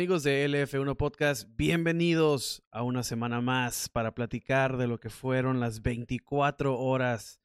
[0.00, 5.60] Amigos de LF1 Podcast, bienvenidos a una semana más para platicar de lo que fueron
[5.60, 7.38] las 24 horas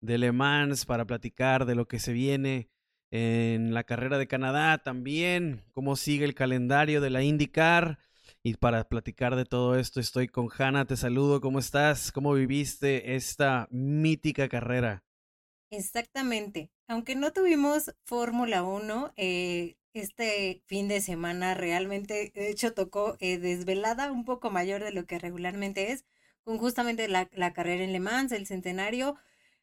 [0.00, 2.68] de Le Mans, para platicar de lo que se viene
[3.12, 8.00] en la carrera de Canadá también, cómo sigue el calendario de la IndyCar.
[8.42, 12.10] Y para platicar de todo esto estoy con Hanna, te saludo, ¿cómo estás?
[12.10, 15.04] ¿Cómo viviste esta mítica carrera?
[15.70, 16.72] Exactamente.
[16.88, 23.38] Aunque no tuvimos Fórmula 1, eh, este fin de semana realmente, de hecho, tocó eh,
[23.38, 26.04] desvelada un poco mayor de lo que regularmente es,
[26.44, 29.16] con justamente la, carrera en Le Mans, el centenario.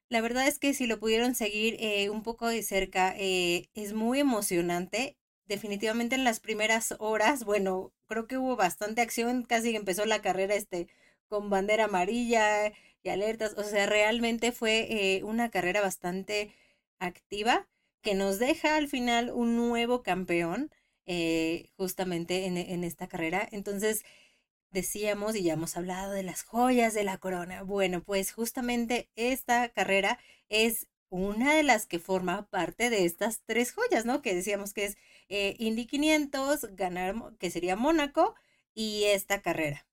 [0.10, 3.94] La verdad es que si lo pudieron seguir eh, un poco de cerca, eh, es
[3.94, 5.18] muy emocionante.
[5.46, 10.56] Definitivamente en las primeras horas, bueno, creo que hubo bastante acción, casi empezó la carrera
[10.56, 10.88] este,
[11.30, 16.54] con bandera amarilla y alertas, o sea, realmente fue una carrera bastante
[17.00, 17.68] activa
[18.02, 20.72] que nos deja al final un nuevo campeón
[21.06, 23.48] eh, justamente en, esta carrera.
[23.52, 24.04] Entonces,
[24.72, 27.64] decíamos y ya hemos hablado de las joyas de la corona.
[27.64, 33.72] Bueno, pues justamente esta carrera es una de las que forma parte de estas tres
[33.72, 34.22] joyas, ¿no?
[34.22, 34.98] Que decíamos que es
[35.30, 38.36] eh, Indy 500, ganar, que sería Mónaco,
[38.74, 39.88] y esta carrera.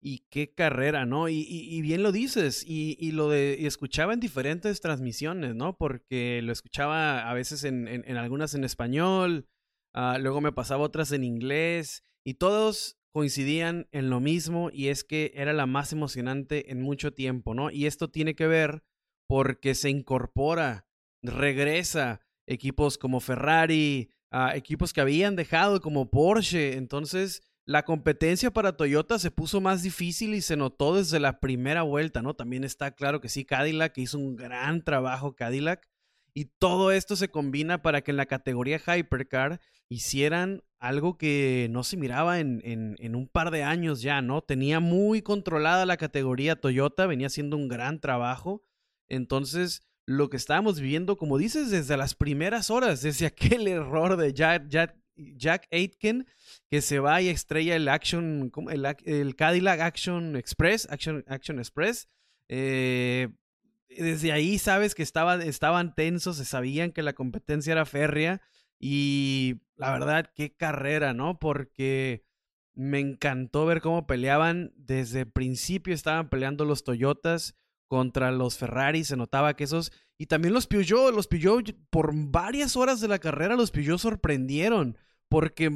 [0.00, 1.28] Y qué carrera, ¿no?
[1.28, 5.76] Y, bien lo dices, y, lo de, escuchaba en diferentes transmisiones, ¿no?
[5.76, 9.48] Porque lo escuchaba a veces en, algunas en español,
[9.94, 15.02] ah, luego me pasaba otras en inglés, y todos coincidían en lo mismo, y es
[15.02, 17.70] que era la más emocionante en mucho tiempo, ¿no?
[17.70, 18.84] Y esto tiene que ver
[19.28, 20.86] porque se incorpora,
[21.22, 28.78] regresa equipos como Ferrari, ah, equipos que habían dejado como Porsche, entonces la competencia para
[28.78, 32.32] Toyota se puso más difícil y se notó desde la primera vuelta, ¿no?
[32.32, 35.86] También está claro que sí, Cadillac hizo un gran trabajo, Cadillac.
[36.32, 41.84] Y todo esto se combina para que en la categoría Hypercar hicieran algo que no
[41.84, 44.40] se miraba en, en, un par de años ya, ¿no?
[44.40, 48.62] Tenía muy controlada la categoría Toyota, venía haciendo un gran trabajo.
[49.08, 54.32] Entonces, lo que estábamos viviendo, como dices, desde las primeras horas, desde aquel error de
[54.32, 54.96] Jack, Jack,
[55.36, 56.26] Jack Aitken,
[56.70, 62.08] que se va y estrella el Action, el, el Cadillac Action Express, Action, Action Express.
[62.48, 63.28] Eh,
[63.88, 68.40] desde ahí sabes que estaba, estaban tensos, se sabían que la competencia era férrea
[68.78, 71.38] y la verdad, qué carrera, ¿no?
[71.38, 72.24] Porque
[72.74, 74.72] me encantó ver cómo peleaban.
[74.76, 77.56] Desde el principio estaban peleando los Toyotas
[77.88, 79.92] contra los Ferrari, se notaba que esos...
[80.18, 84.98] Y también los Peugeot, los Peugeot por varias horas de la carrera, los Peugeot sorprendieron
[85.28, 85.70] porque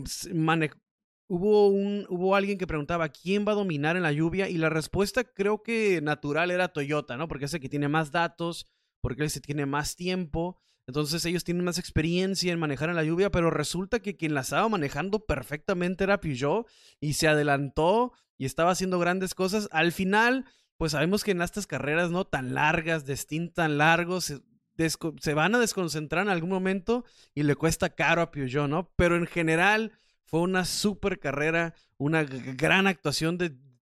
[1.29, 4.71] hubo, un, hubo alguien que preguntaba quién va a dominar en la lluvia y la
[4.71, 7.29] respuesta creo que natural era Toyota, ¿no?
[7.29, 8.67] Porque es el que tiene más datos,
[9.01, 13.31] porque ese tiene más tiempo, entonces ellos tienen más experiencia en manejar en la lluvia,
[13.31, 16.67] pero resulta que quien la estaba manejando perfectamente era Peugeot
[17.01, 19.69] y se adelantó y estaba haciendo grandes cosas.
[19.71, 20.45] Al final,
[20.77, 23.17] pues sabemos que en estas carreras no tan largas, de
[23.55, 24.43] tan largos,
[24.77, 28.91] se van a desconcentrar en algún momento y le cuesta caro a Peugeot, ¿no?
[28.97, 29.93] Pero en general
[30.25, 33.57] fue una super carrera, una gran actuación de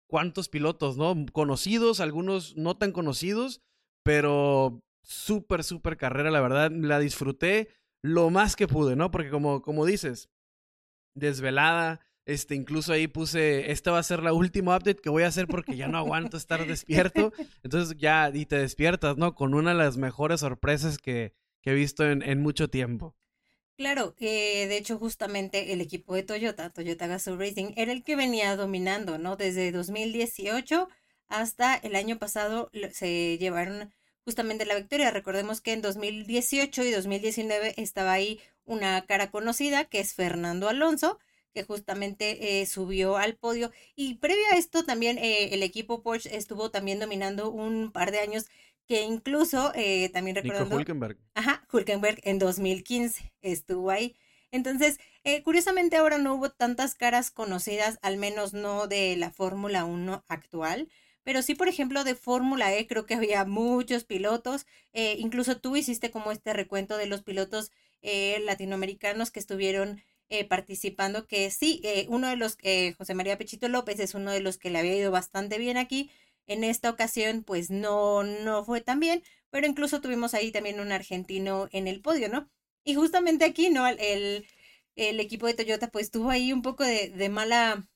[0.07, 1.15] cuántos pilotos, ¿no?
[1.33, 3.61] Conocidos, algunos no tan conocidos,
[4.03, 7.69] pero súper, súper carrera, la verdad, la disfruté
[8.03, 9.11] lo más que pude, ¿no?
[9.11, 10.29] Porque como, como dices,
[11.15, 15.29] desvelada, este, incluso ahí puse, esta va a ser la última update que voy a
[15.29, 17.33] hacer porque ya no aguanto estar despierto.
[17.63, 19.35] Entonces ya, y te despiertas, ¿no?
[19.35, 21.35] Con una de las mejores sorpresas que,
[21.65, 23.15] he visto en, mucho tiempo.
[23.77, 28.17] Claro, eh, de hecho justamente el equipo de Toyota, Toyota Gazoo Racing, era el que
[28.17, 29.37] venía dominando, ¿no?
[29.37, 30.89] Desde 2018
[31.29, 33.93] hasta el año pasado se llevaron
[34.25, 35.11] justamente la victoria.
[35.11, 41.19] Recordemos que en 2018 y 2019 estaba ahí una cara conocida que es Fernando Alonso
[41.53, 43.71] que justamente eh, subió al podio.
[43.95, 48.21] Y previo a esto también eh, el equipo Porsche estuvo también dominando un par de
[48.21, 48.47] años
[48.87, 50.77] que incluso eh, también recordando...
[50.77, 51.19] Hulkenberg.
[51.35, 54.17] Ajá, Hulkenberg en 2015 estuvo ahí.
[54.51, 54.99] Entonces,
[55.45, 60.91] curiosamente ahora no hubo tantas caras conocidas, al menos no de la Fórmula 1 actual.
[61.23, 64.67] Pero sí, por ejemplo, de Fórmula E creo que había muchos pilotos.
[64.93, 67.71] incluso tú hiciste como este recuento de los pilotos
[68.03, 70.03] latinoamericanos que estuvieron
[70.33, 74.31] eh, participando, que sí, eh, uno de los, eh, José María Pechito López es uno
[74.33, 76.11] de los que le había ido bastante bien aquí.
[76.47, 80.91] En esta ocasión, pues no, no fue tan bien, pero incluso tuvimos ahí también un
[80.91, 82.49] argentino en el podio, ¿no?
[82.83, 83.87] Y justamente aquí, ¿no?
[83.87, 84.47] El,
[84.97, 87.87] el equipo de Toyota, pues tuvo ahí un poco de, de mala,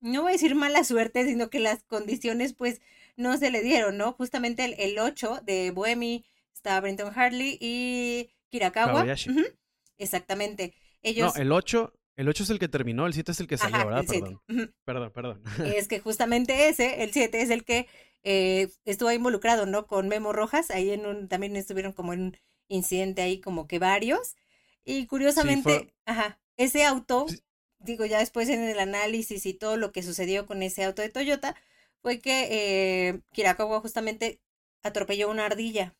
[0.00, 2.80] no voy a decir mala suerte, sino que las condiciones, pues,
[3.16, 4.12] no se le dieron, ¿no?
[4.14, 9.12] Justamente el, el 8 de Bohemi estaba Brenton Hartley y Kirakawa.
[9.98, 10.74] Exactamente.
[11.16, 13.86] No, el 8, El 8 es el que terminó, el 7 es el que salió,
[13.86, 14.04] ¿verdad?
[14.06, 14.40] Perdón.
[14.84, 15.42] Perdón, perdón.
[15.76, 17.88] Es que justamente ese, el 7, es el que
[18.22, 19.86] eh, estuvo involucrado, ¿no?
[19.86, 22.36] Con Memo Rojas, ahí en un, también estuvieron como en un
[22.68, 24.36] incidente ahí como que varios.
[24.84, 27.26] Y curiosamente, ajá, ese auto,
[27.78, 31.10] digo ya después en el análisis y todo lo que sucedió con ese auto de
[31.10, 31.56] Toyota,
[32.02, 32.48] fue que
[33.08, 34.40] eh, Kirakawa justamente
[34.82, 35.96] atropelló una ardilla.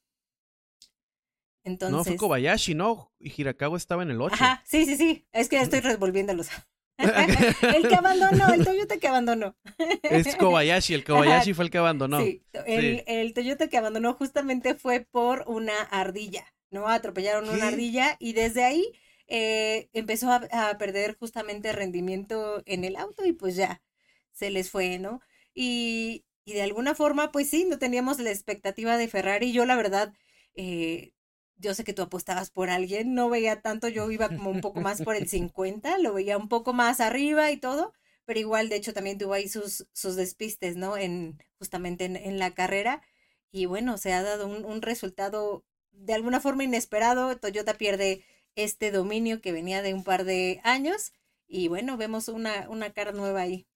[1.64, 1.96] Entonces...
[1.96, 3.12] No, fue Kobayashi, ¿no?
[3.18, 4.34] Y Hirakawa estaba en el 8.
[4.34, 5.26] Ajá, sí, sí, sí.
[5.32, 6.48] Es que estoy revolviéndolos.
[6.98, 9.56] el que abandonó, el Toyota que abandonó.
[10.02, 12.20] es Kobayashi, el Kobayashi fue el que abandonó.
[12.20, 16.88] Sí, el, Toyota que abandonó justamente fue por una ardilla, ¿no?
[16.88, 18.92] Atropellaron una ardilla y desde ahí
[19.26, 23.82] eh, empezó a, a, perder justamente rendimiento en el auto y pues ya
[24.30, 25.20] se les fue, ¿no?
[25.52, 29.52] Y, y de alguna forma, pues sí, no teníamos la expectativa de Ferrari.
[29.52, 30.12] Yo la verdad,
[30.54, 31.13] eh,
[31.56, 34.80] yo sé que tú apostabas por alguien, no veía tanto, yo iba como un poco
[34.80, 37.92] más por el 50, lo veía un poco más arriba y todo,
[38.24, 40.96] pero igual, de hecho, también tuvo ahí sus, sus despistes, ¿no?
[40.96, 43.02] En, justamente en, la carrera.
[43.50, 47.36] Y bueno, se ha dado un, un, resultado de alguna forma inesperado.
[47.36, 48.24] Toyota pierde
[48.56, 51.12] este dominio que venía de un par de años.
[51.46, 53.66] Y bueno, vemos una, una cara nueva ahí.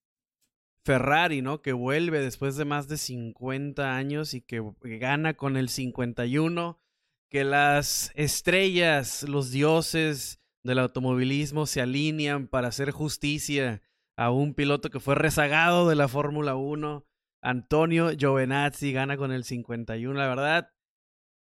[0.82, 1.60] Ferrari, ¿no?
[1.60, 6.80] Que vuelve después de más de 50 años y que gana con el 51
[7.28, 13.82] que las estrellas, los dioses del automovilismo se alinean para hacer justicia
[14.16, 17.06] a un piloto que fue rezagado de la Fórmula 1.
[17.40, 20.70] Antonio Giovinazzi gana con el 51, la verdad.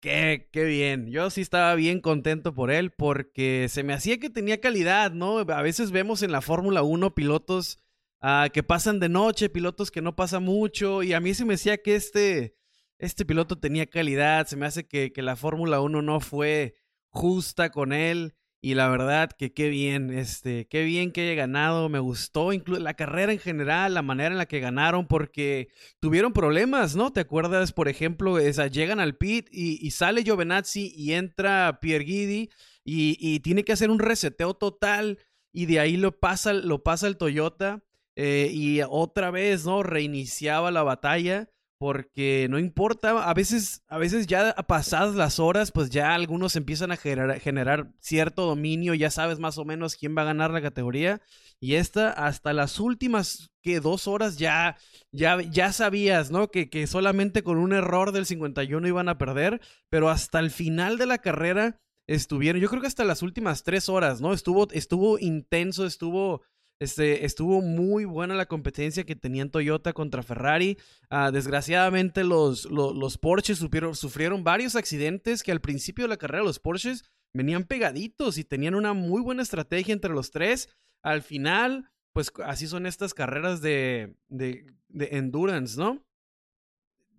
[0.01, 1.11] Qué, qué bien.
[1.11, 5.39] Yo sí estaba bien contento por él porque se me hacía que tenía calidad, ¿no?
[5.39, 7.79] A veces vemos en la Fórmula 1 pilotos
[8.21, 11.55] ah, que pasan de noche, pilotos que no pasa mucho y a mí se me
[11.55, 12.57] decía que este
[13.03, 16.77] este piloto tenía calidad, se me hace que, la Fórmula 1 no fue
[17.11, 18.35] justa con él.
[18.65, 22.81] Y la verdad que qué bien, este, qué bien que haya ganado, me gustó incluso
[22.81, 25.67] la carrera en general, la manera en la que ganaron, porque
[25.99, 27.13] tuvieron problemas, ¿no?
[27.13, 32.51] ¿Te acuerdas, por ejemplo, llegan al pit y, sale Giovinazzi y entra Pierre Guidi
[32.85, 35.19] y, tiene que hacer un reseteo total
[35.53, 37.83] y de ahí lo pasa, lo pasa el Toyota
[38.15, 39.83] eh, y otra vez, ¿no?
[39.83, 41.49] Reiniciaba la batalla
[41.83, 46.93] porque no importa, a veces, a veces ya pasadas las horas, pues ya algunos empiezan
[46.93, 51.21] a generar, cierto dominio, ya sabes más o menos quién va a ganar la categoría,
[51.59, 54.77] y esta hasta las últimas que dos horas ya,
[55.11, 56.53] ya, ya sabías, ¿no?
[56.53, 60.99] Que, que solamente con un error del 51 iban a perder, pero hasta el final
[60.99, 64.33] de la carrera estuvieron, yo creo que hasta las últimas tres horas, ¿no?
[64.33, 66.43] Estuvo, estuvo intenso, estuvo
[66.83, 70.77] este, estuvo muy buena la competencia que tenían Toyota contra Ferrari.
[71.11, 76.59] Ah, desgraciadamente los, los, Porsches sufrieron, varios accidentes que al principio de la carrera los
[76.59, 80.71] Porsches venían pegaditos y tenían una muy buena estrategia entre los tres.
[81.05, 86.05] Al final, pues así son estas carreras de, de, endurance, ¿no?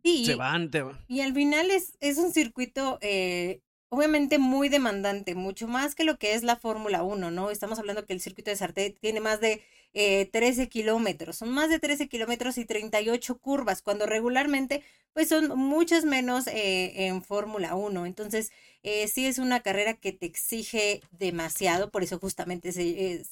[0.04, 0.26] Sí.
[0.26, 1.00] Se van, te van.
[1.08, 3.63] Y al final es, es un circuito eh,
[3.94, 7.52] obviamente muy demandante, mucho más que lo que es la Fórmula 1, ¿no?
[7.52, 9.62] Estamos hablando que el circuito de Sarté tiene más de
[9.94, 14.82] 13 eh, kilómetros, son más de 13 kilómetros y 38 curvas, cuando regularmente
[15.14, 18.08] pues son muchas menos eh, en Fórmula 1.
[18.08, 23.24] Entonces, eh, sí es una carrera que te exige demasiado, por eso justamente se,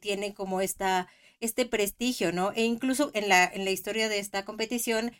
[0.00, 1.06] tiene como esta,
[1.38, 2.50] este prestigio, ¿no?
[2.52, 5.12] E incluso en la, en la historia de esta competición,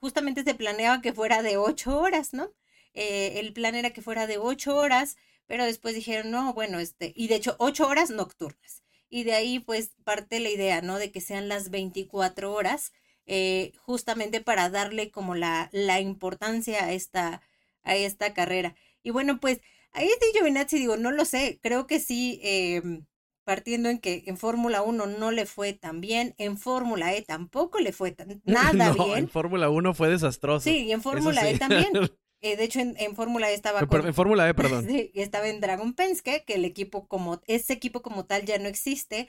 [0.00, 2.50] justamente se planeaba que fuera de 8 horas, ¿no?
[2.94, 7.12] Eh, el plan era que fuera de ocho horas, pero después dijeron, no, bueno, este,
[7.16, 8.82] y de hecho ocho horas nocturnas.
[9.08, 10.98] Y de ahí pues parte la idea, ¿no?
[10.98, 12.92] De que sean las 24 horas,
[13.26, 17.42] eh, justamente para darle como la, la importancia a esta,
[17.82, 18.74] a esta carrera.
[19.02, 19.60] Y bueno, pues
[19.92, 23.04] ahí este Giovinazzi digo, no lo sé, creo que sí, em,
[23.44, 27.80] partiendo en que en Fórmula 1 no le fue tan bien, en Fórmula E tampoco
[27.80, 29.18] le fue tan, nada bien.
[29.18, 30.64] En Fórmula 1 fue desastroso.
[30.64, 31.92] Sí, y en Fórmula E también.
[32.42, 33.80] Eh, de hecho, en, Fórmula E estaba.
[33.80, 34.86] en Fórmula E, perdón.
[34.88, 37.40] Sí, estaba en Dragon Penske, que el equipo como.
[37.46, 39.28] Ese equipo como tal ya no existe.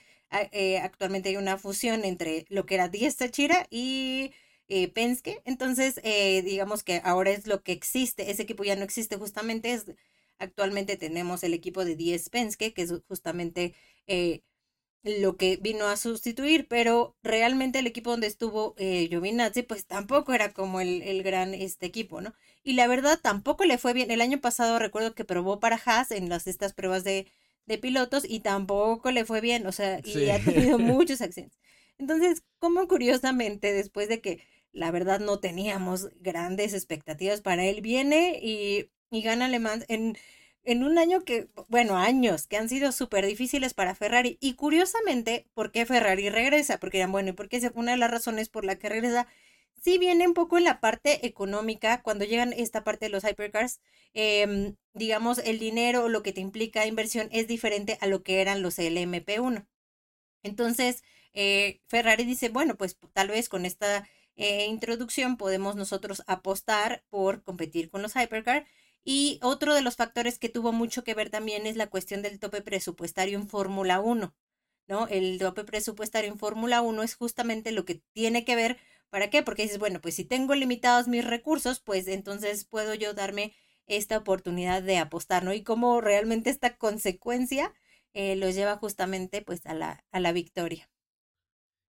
[0.52, 4.34] Eh, actualmente hay una fusión entre lo que era Diez Chira y
[4.68, 5.42] eh, Penske.
[5.46, 6.02] Entonces,
[6.44, 8.32] digamos que ahora es lo que existe.
[8.32, 9.74] Ese equipo ya no existe, justamente.
[9.74, 9.86] Es,
[10.40, 13.76] actualmente tenemos el equipo de 10 Penske, que es justamente
[15.04, 20.34] lo que vino a sustituir, pero realmente el equipo donde estuvo eh, Giovinazzi, pues tampoco
[20.34, 22.34] era como el, el, gran este equipo, ¿no?
[22.64, 24.12] Y la verdad tampoco le fue bien.
[24.12, 27.28] El año pasado recuerdo que probó para Haas en las, estas pruebas de,
[27.66, 31.60] de pilotos y tampoco le fue bien, o sea, y ha tenido muchos accidentes.
[31.98, 38.40] Entonces, como curiosamente, después de que la verdad no teníamos grandes expectativas para él, viene
[38.42, 40.18] y, y gana Le Mans en
[40.66, 44.38] en un año que, bueno, años que han sido súper difíciles para Ferrari.
[44.40, 46.80] Y curiosamente, ¿por qué Ferrari regresa?
[46.80, 49.28] Porque eran, bueno, y porque una de las razones por la que regresa,
[49.84, 53.82] sí viene un poco en la parte económica, cuando llegan esta parte de los hypercars,
[54.14, 58.62] em, digamos, el dinero, lo que te implica inversión es diferente a lo que eran
[58.62, 59.68] los LMP1.
[60.44, 67.04] Entonces, eh, Ferrari dice, bueno, pues tal vez con esta eh, introducción podemos nosotros apostar
[67.10, 68.68] por competir con los hypercars
[69.04, 72.40] y otro de los factores que tuvo mucho que ver también es la cuestión del
[72.40, 74.34] tope presupuestario en Fórmula 1.
[74.88, 75.08] ¿no?
[75.08, 78.78] El tope presupuestario en Fórmula 1 es justamente lo que tiene que ver,
[79.14, 79.44] ¿para qué?
[79.44, 83.54] Porque dices, bueno, pues si tengo limitados mis recursos, pues entonces puedo yo darme
[83.86, 85.54] esta oportunidad de apostar, ¿no?
[85.54, 87.72] Y cómo realmente esta consecuencia
[88.16, 90.90] eh, los lleva justamente pues a la, a la victoria.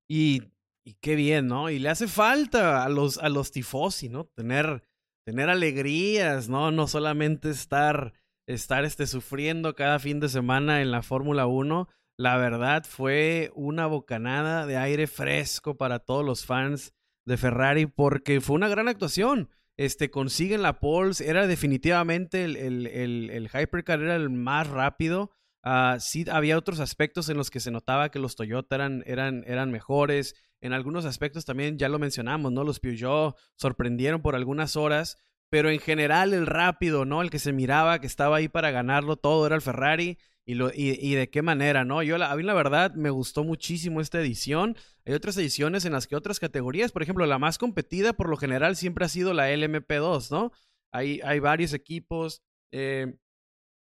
[0.07, 0.43] Y,
[0.85, 1.71] y, qué bien, ¿no?
[1.71, 4.26] Y le hace falta a los, a los tifosi, ¿no?
[4.26, 4.83] Tener
[5.25, 6.73] tener alegrías, ¿no?
[6.73, 8.12] No solamente estar,
[8.47, 11.88] estar este, sufriendo cada fin de semana en la Fórmula 1.
[12.19, 16.93] La verdad fue una bocanada de aire fresco para todos los fans
[17.25, 19.50] de Ferrari porque fue una gran actuación.
[19.76, 22.87] Este, consiguen la pole, era definitivamente el, el,
[23.31, 25.33] el, Hypercar, era el más rápido.
[25.64, 29.43] Uh, sí, había otros aspectos en los que se notaba que los Toyota eran, eran,
[29.47, 32.64] eran mejores en algunos aspectos también ya lo mencionamos, ¿no?
[32.64, 35.19] Los Peugeot sorprendieron por algunas horas,
[35.50, 37.21] pero en general el rápido, ¿no?
[37.21, 40.16] El que se miraba, que estaba ahí para ganarlo todo, era el Ferrari.
[40.46, 42.02] Y, lo, y, de qué manera, ¿no?
[42.02, 44.76] Yo, la, a mí la verdad me gustó muchísimo esta edición.
[45.06, 48.36] Hay otras ediciones en las que otras categorías, por ejemplo, la más competida por lo
[48.36, 50.52] general siempre ha sido la LMP2, ¿no?
[50.92, 52.42] Hay, hay varios equipos.
[52.72, 53.16] Eh,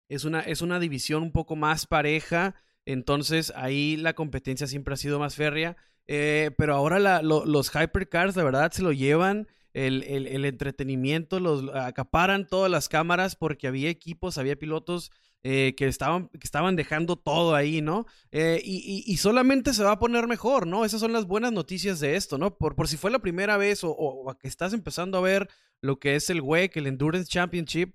[0.07, 2.55] es, una, es una división un poco más pareja.
[2.85, 5.75] Entonces ahí la competencia siempre ha sido más férrea.
[6.07, 9.47] Eh, pero ahora los hypercars, la verdad, se lo llevan.
[9.73, 15.11] El, entretenimiento, los acaparan todas las cámaras porque había equipos, había pilotos
[15.43, 18.05] eh, que, estaban, que estaban dejando todo ahí, ¿no?
[18.31, 20.85] Eh, y, solamente se va a poner mejor, ¿no?
[20.85, 22.57] Esas son las buenas noticias de esto, ¿no?
[22.57, 25.49] Por, por si fue la primera vez o, que estás empezando a ver
[25.81, 27.93] lo que es el WEC, el Endurance Championship,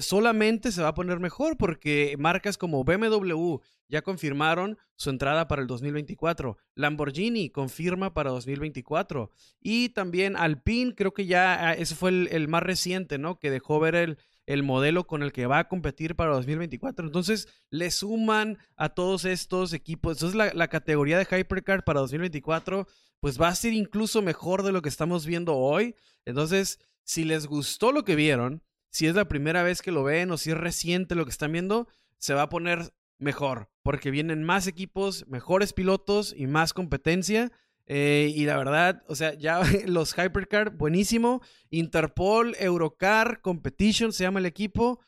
[0.00, 3.56] solamente se va a poner mejor porque marcas como BMW,
[3.88, 6.56] ya confirmaron su entrada para el 2024.
[6.74, 9.30] Lamborghini confirma para 2024.
[9.60, 13.38] Y también Alpine, creo que ya ah, ese fue el, más reciente, ¿no?
[13.38, 17.06] Que dejó ver el, el, modelo con el que va a competir para 2024.
[17.06, 20.16] Entonces, le suman a todos estos equipos.
[20.16, 22.86] Entonces, la, categoría de Hypercar para 2024,
[23.20, 25.94] pues va a ser incluso mejor de lo que estamos viendo hoy.
[26.24, 30.30] Entonces, si les gustó lo que vieron, si es la primera vez que lo ven
[30.30, 31.88] o si es reciente lo que están viendo,
[32.18, 37.52] se va a poner mejor, porque vienen más equipos, mejores pilotos y más competencia.
[37.86, 41.40] Eh, y la verdad, o sea, ya los Hypercar, buenísimo.
[41.70, 45.00] Interpol, Eurocar, Competition se llama el equipo.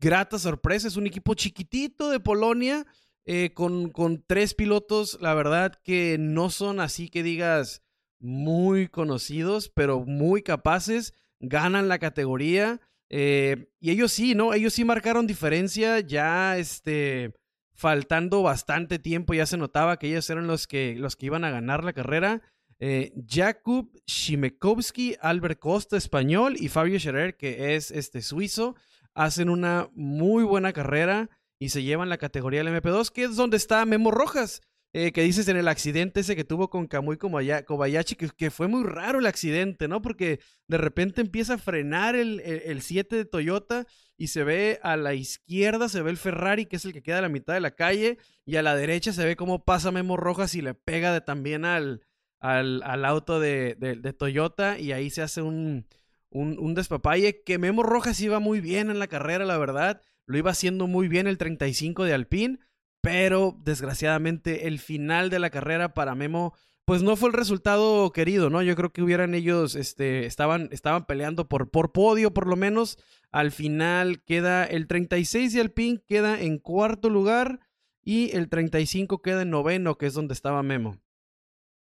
[0.00, 2.86] Grata sorpresa, es un equipo chiquitito de Polonia,
[3.24, 7.82] eh, con, con tres pilotos, la verdad que no son así que digas
[8.20, 12.80] muy conocidos, pero muy capaces, ganan la categoría.
[13.10, 14.54] Eh, y ellos sí, ¿no?
[14.54, 17.32] Ellos sí marcaron diferencia ya, este,
[17.78, 21.50] faltando bastante tiempo, ya se notaba que ellos eran los que, los que iban a
[21.50, 22.42] ganar la carrera.
[22.80, 28.74] Eh, Jakub Shimekowski, Albert Costa, español, y Fabio Scherer, que es este suizo,
[29.14, 31.30] hacen una muy buena carrera
[31.60, 34.60] y se llevan la categoría del MP2, que es donde está Memo Rojas.
[34.94, 38.68] Eh, que dices en el accidente ese que tuvo con Kamui Kobayashi, que, que, fue
[38.68, 40.00] muy raro el accidente, ¿no?
[40.00, 43.86] Porque de repente empieza a frenar el, el, 7 de Toyota
[44.18, 47.18] y se ve a la izquierda, se ve el Ferrari, que es el que queda
[47.18, 50.16] a la mitad de la calle, y a la derecha se ve cómo pasa Memo
[50.16, 52.04] Rojas y le pega de, también al,
[52.40, 55.86] al, al auto de, de, Toyota, y ahí se hace un,
[56.30, 60.36] un, un despapalle, que Memo Rojas iba muy bien en la carrera, la verdad, lo
[60.36, 62.58] iba haciendo muy bien el 35 de Alpine,
[63.00, 66.54] pero desgraciadamente el final de la carrera para Memo
[66.88, 68.62] pues no fue el resultado querido, ¿no?
[68.62, 72.96] Yo creo que hubieran ellos, este, estaban, estaban peleando por, por podio por lo menos.
[73.30, 77.60] Al final queda el 36 de Alpine, queda en cuarto lugar
[78.02, 80.98] y el 35 queda en noveno, que es donde estaba Memo.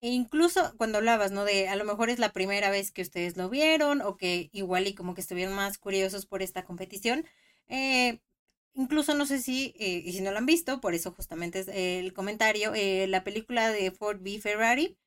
[0.02, 1.46] E incluso cuando hablabas, ¿no?
[1.46, 4.88] De a lo mejor es la primera vez que ustedes lo vieron o que igual
[4.88, 7.26] y como que estuvieron más curiosos por esta competición.
[7.68, 8.20] Eh,
[8.76, 11.68] Incluso no sé si, eh, y si no lo han visto, por eso justamente es
[11.68, 14.98] el comentario, eh, la película de Ford v Ferrari,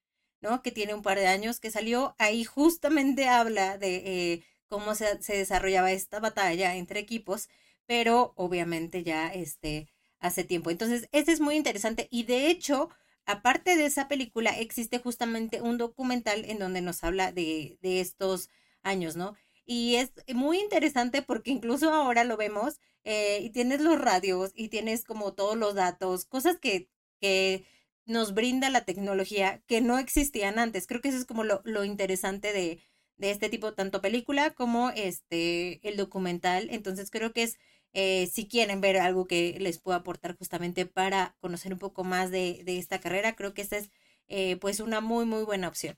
[0.40, 0.62] ¿no?
[0.62, 5.92] Que tiene un par de años que salió, ahí justamente habla de cómo se, desarrollaba
[5.92, 7.49] esta batalla entre equipos,
[7.87, 10.70] pero obviamente ya este, hace tiempo.
[10.70, 12.90] Entonces, este es muy interesante y de hecho,
[13.26, 18.50] aparte de esa película, existe justamente un documental en donde nos habla de, de estos
[18.82, 19.35] años, ¿no?
[19.66, 24.68] Y es muy interesante porque incluso ahora lo vemos eh, y tienes los radios y
[24.68, 26.88] tienes como todos los datos, cosas que,
[27.20, 27.66] que
[28.04, 30.87] nos brinda la tecnología que no existían antes.
[30.87, 32.80] Creo que eso es como lo, lo interesante de,
[33.18, 36.68] de este tipo, tanto película como este, el documental.
[36.70, 37.58] Entonces creo que es,
[37.92, 42.30] eh, si quieren ver algo que les pueda aportar justamente para conocer un poco más
[42.30, 43.90] de, de esta carrera, creo que esta es
[44.28, 45.96] eh, pues una muy, muy buena opción.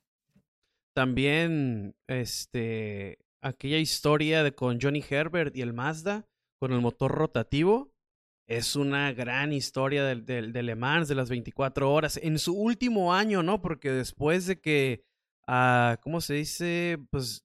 [0.95, 6.27] También, este, aquella historia de con Johnny Herbert y el Mazda,
[6.59, 7.93] con el motor rotativo,
[8.49, 12.19] es una gran historia del, del, de Le Mans, de las 24 horas.
[12.23, 13.61] En su último año, ¿no?
[13.61, 15.05] Porque después de que,
[16.03, 16.99] ¿cómo se dice?
[17.11, 17.45] Pues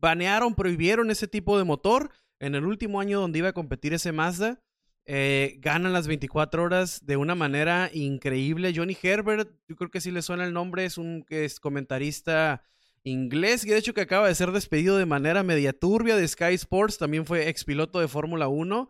[0.00, 2.10] banearon, prohibieron ese tipo de motor.
[2.38, 4.60] En el último año donde iba a competir ese Mazda,
[5.06, 8.72] eh, ganan las 24 horas de una manera increíble.
[8.74, 12.62] Johnny Herbert, yo creo que sí le suena el nombre, es un que comentarista
[13.04, 16.54] inglés, y de hecho que acaba de ser despedido de manera media turbia de Sky
[16.54, 18.88] Sports, también fue ex piloto de Fórmula 1.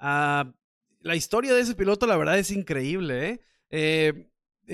[0.00, 0.52] Uh,
[1.00, 3.40] la historia de ese piloto, la verdad, es increíble, ¿eh?
[3.70, 4.28] eh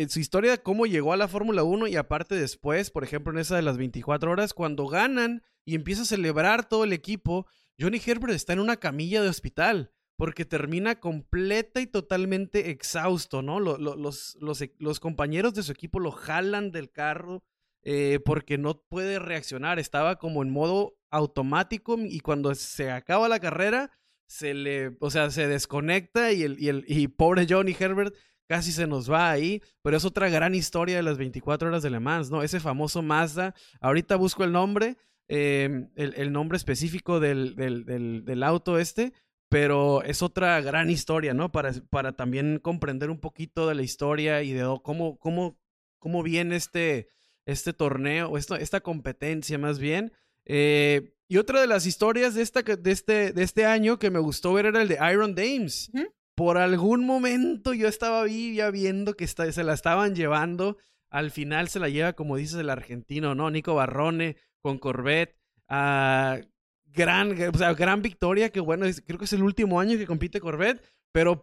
[0.08, 3.56] su historia, cómo llegó a la Fórmula 1 y aparte después, por ejemplo, en esa
[3.56, 7.46] de las 24 horas, cuando ganan y empieza a celebrar todo el equipo,
[7.78, 13.58] Johnny Herbert está en una camilla de hospital porque termina completa y totalmente exhausto, ¿no?
[13.58, 17.42] Los, los, los, e, los compañeros de su equipo lo jalan del carro
[17.82, 23.40] eh, porque no puede reaccionar, estaba como en modo automático y cuando se acaba la
[23.40, 23.90] carrera
[24.26, 28.14] se le, o sea, se desconecta y el, y el y pobre Johnny Herbert
[28.46, 31.90] casi se nos va ahí, pero es otra gran historia de las 24 horas de
[31.90, 32.42] Le Mans, ¿no?
[32.42, 34.96] Ese famoso Mazda, ahorita busco el nombre,
[35.28, 39.12] em, el, nombre específico del, del, del, auto este,
[39.48, 41.50] pero es otra gran historia, ¿no?
[41.52, 45.58] Para, para también comprender un poquito de la historia y de cómo, cómo,
[45.98, 47.08] cómo viene este,
[47.46, 50.12] este torneo, esta, esta competencia más bien.
[50.44, 54.18] Eh, y otra de las historias de, esta, de, este, de este año que me
[54.18, 55.90] gustó ver era el de Iron Dames.
[56.34, 60.78] Por algún momento yo estaba ahí ya viendo que se la estaban llevando.
[61.10, 63.50] Al final se la lleva, como dices, el argentino, ¿no?
[63.50, 65.36] Nico Barrone con Corvette.
[65.68, 66.44] Uh,
[66.86, 70.40] gran, o sea, gran victoria, que bueno, creo que es el último año que compite
[70.40, 71.42] Corvette, pero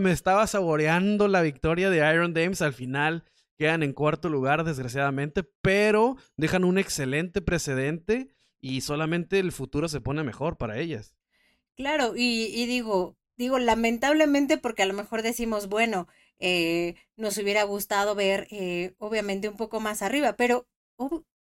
[0.00, 3.24] me estaba saboreando la victoria de Iron Dames al final.
[3.56, 10.00] Quedan en cuarto lugar, desgraciadamente, pero dejan un excelente precedente y solamente el futuro se
[10.00, 11.14] pone mejor para ellas.
[11.76, 16.08] Claro, y, digo, digo, lamentablemente porque a lo mejor decimos, bueno,
[16.40, 20.68] eh, nos hubiera gustado ver, eh, obviamente, un poco más arriba, pero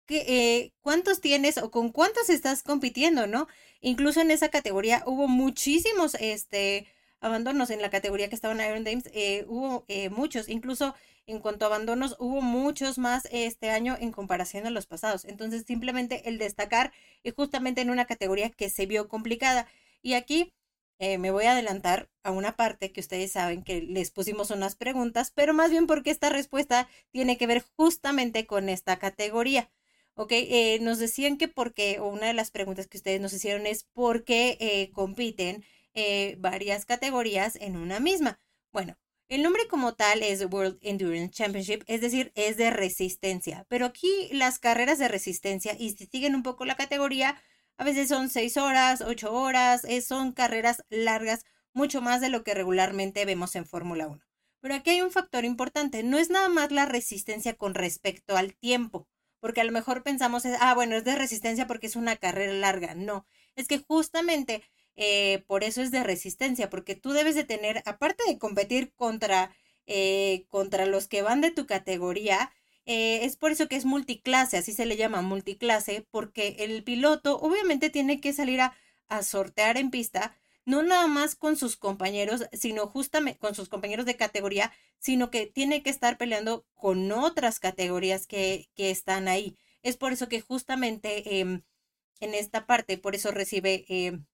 [0.07, 3.49] ¿qué, eh, ¿cuántos tienes o con cuántos estás compitiendo, no?
[3.81, 6.87] Incluso en esa categoría hubo muchísimos, este,
[7.21, 9.11] abandonos en la categoría que estaba en Iron Dames,
[9.49, 10.95] hubo muchos, incluso
[11.27, 15.25] en cuanto a abandonos, hubo muchos más este año en comparación a los pasados.
[15.25, 16.93] Entonces, simplemente el destacar
[17.25, 19.67] es justamente en una categoría que se vio complicada.
[20.01, 20.55] Y aquí
[20.99, 24.77] eh, me voy a adelantar a una parte que ustedes saben que les pusimos unas
[24.77, 29.71] preguntas, pero más bien porque esta respuesta tiene que ver justamente con esta categoría.
[30.15, 33.67] Ok, eh, nos decían que porque, o una de las preguntas que ustedes nos hicieron
[33.67, 35.65] es por qué eh, compiten
[36.39, 38.41] varias categorías en una misma.
[38.73, 38.97] Bueno,
[39.29, 43.67] el nombre como tal es World Endurance Championship, es decir, es de resistencia.
[43.69, 47.39] Pero aquí las carreras de resistencia, y si siguen un poco la categoría,
[47.79, 52.55] a veces son seis horas, ocho horas, son carreras largas, mucho más de lo que
[52.55, 54.21] regularmente vemos en Fórmula 1.
[54.61, 58.55] Pero aquí hay un factor importante, no es nada más la resistencia con respecto al
[58.57, 59.09] tiempo,
[59.41, 62.97] porque a lo mejor pensamos, ah, bueno, es de resistencia porque es una carrera larga.
[62.97, 64.65] No, es que justamente
[64.97, 69.55] eh, por eso es de resistencia, porque tú debes de tener, aparte de competir contra,
[69.87, 72.51] eh, contra los que van de tu categoría,
[72.89, 77.39] eh, es por eso que es multiclase, así se le llama multiclase, porque el piloto
[77.39, 78.75] obviamente tiene que salir a,
[79.23, 84.17] sortear en pista, no nada más con sus compañeros, sino justamente con sus compañeros de
[84.17, 89.59] categoría, sino que tiene que estar peleando con otras categorías que, que están ahí.
[89.83, 91.63] Es por eso que justamente em,
[92.21, 94.25] en esta parte, por eso recibe em,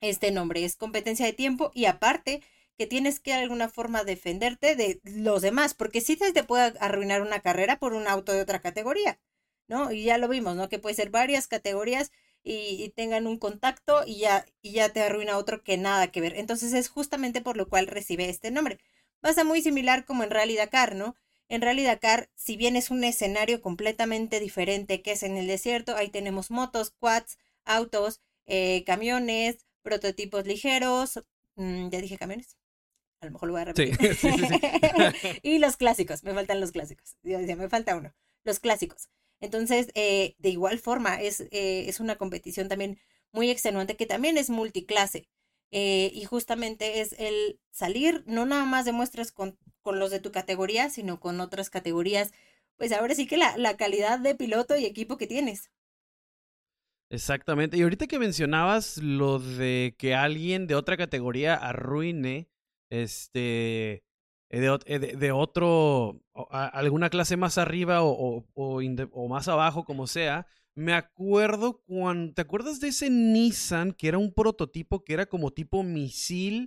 [0.00, 0.64] este nombre.
[0.64, 2.42] Es competencia de tiempo y aparte
[2.82, 6.76] que tienes que de alguna forma defenderte de los demás, porque si sí te puede
[6.80, 9.20] arruinar una carrera por un auto de otra categoría,
[9.68, 9.92] ¿no?
[9.92, 10.68] Y ya lo vimos, ¿no?
[10.68, 12.10] Que puede ser varias categorías
[12.42, 16.34] y, tengan un contacto y ya, y ya te arruina otro que nada que ver.
[16.36, 18.80] Entonces es justamente por lo cual recibe este nombre.
[19.20, 21.14] Pasa muy similar como en Rally Dakar, ¿no?
[21.48, 25.94] En Rally Dakar, si bien es un escenario completamente diferente que es en el desierto,
[25.94, 31.22] ahí tenemos motos, quads, autos, eh, camiones, prototipos ligeros,
[31.54, 32.56] mm, ya dije camiones,
[33.22, 33.96] a lo mejor lo voy a repetir.
[35.42, 38.12] y los clásicos, me faltan los clásicos, me falta uno,
[38.44, 39.08] los clásicos.
[39.40, 42.98] Entonces, eh, de igual forma, es, eh, es una competición también
[43.32, 45.28] muy extenuante que también es multiclase.
[45.70, 50.30] Eh, y justamente es el salir, no nada más demuestras con, con los de tu
[50.30, 52.32] categoría, sino con otras categorías.
[52.76, 55.70] Pues ahora sí que la, la calidad de piloto y equipo que tienes.
[57.08, 57.76] Exactamente.
[57.76, 62.51] Y ahorita que mencionabas lo de que alguien de otra categoría arruine
[62.92, 64.04] este
[64.50, 68.80] de, de, otro, alguna clase más arriba o, o,
[69.12, 74.18] o, más abajo, como sea, me acuerdo cuando, ¿te acuerdas de ese Nissan que era
[74.18, 76.66] un prototipo que era como tipo misil?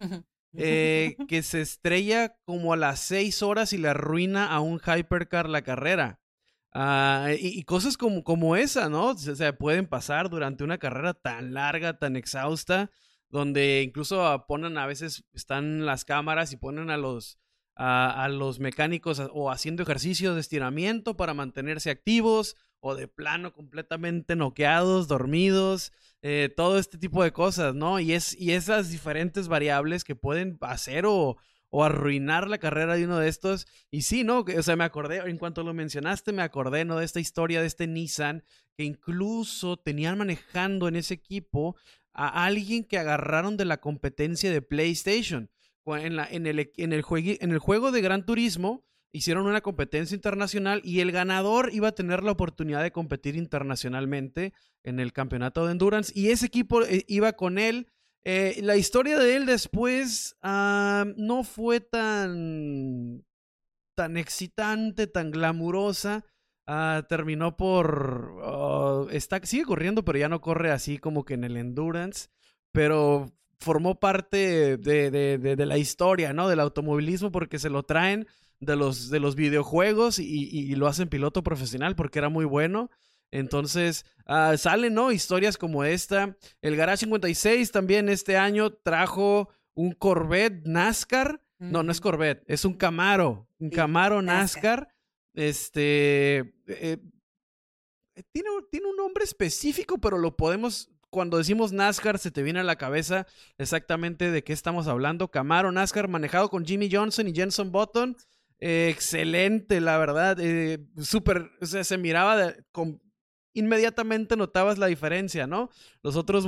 [0.58, 5.48] Eh, que se estrella como a las seis horas y le arruina a un hypercar
[5.48, 6.20] la carrera.
[6.72, 9.12] Ah, y, cosas como, como esa, ¿no?
[9.12, 12.92] O sea, pueden pasar durante una carrera tan larga, tan exhausta,
[13.36, 17.38] donde incluso ponen a veces, están las cámaras y ponen a los,
[17.76, 24.38] a, los mecánicos o haciendo ejercicios de estiramiento para mantenerse activos o de plano completamente
[24.38, 28.00] noqueados, dormidos, eh, todo este tipo de cosas, ¿no?
[28.00, 31.36] Y, es, y esas diferentes variables que pueden hacer o,
[31.70, 33.68] o arruinar la carrera de uno de estos.
[33.92, 34.46] Y sí, ¿no?
[34.58, 37.00] O sea, me acordé, en cuanto lo mencionaste, me acordé, ¿no?
[37.00, 38.46] De esta historia de este Nissan,
[38.78, 41.76] que incluso tenían manejando en ese equipo
[42.16, 45.50] a alguien que agarraron de la competencia de PlayStation.
[45.86, 51.96] En, el juego de Gran Turismo, hicieron una competencia internacional y el ganador iba a
[51.96, 57.06] tener la oportunidad de competir internacionalmente en el campeonato de endurance y ese equipo eh,
[57.08, 57.88] iba con él.
[58.24, 63.24] Eh, la historia de él después ah, no fue tan,
[63.96, 66.26] tan excitante, tan glamurosa.
[66.68, 68.40] Ah, terminó por...
[68.42, 72.30] Oh, está, sigue corriendo, pero ya no corre así como que en el endurance.
[72.72, 76.50] Pero formó parte de, de, de la historia, ¿no?
[76.50, 78.28] Del automovilismo porque se lo traen
[78.60, 82.90] de los, de los videojuegos y, lo hacen piloto profesional porque era muy bueno.
[83.32, 85.12] Entonces, uh, salen, ¿no?
[85.12, 86.38] Historias como esta.
[86.62, 91.42] El Garage 56 también este año trajo un Corvette NASCAR.
[91.58, 93.50] No, no es Corvette, es un Camaro.
[93.60, 94.90] Un Camaro NASCAR.
[95.36, 96.56] Este.
[96.68, 96.98] Eh,
[98.32, 100.90] tiene, tiene un nombre específico, pero lo podemos.
[101.10, 103.26] Cuando decimos NASCAR, se te viene a la cabeza
[103.58, 105.30] exactamente de qué estamos hablando.
[105.30, 108.18] Camaro NASCAR manejado con Jimmy Johnson y Jenson Button
[108.60, 110.38] excelente, la verdad.
[110.40, 112.54] Eh, súper, o sea, se miraba
[113.54, 115.70] inmediatamente notabas la diferencia, ¿no?
[116.02, 116.46] Los otros,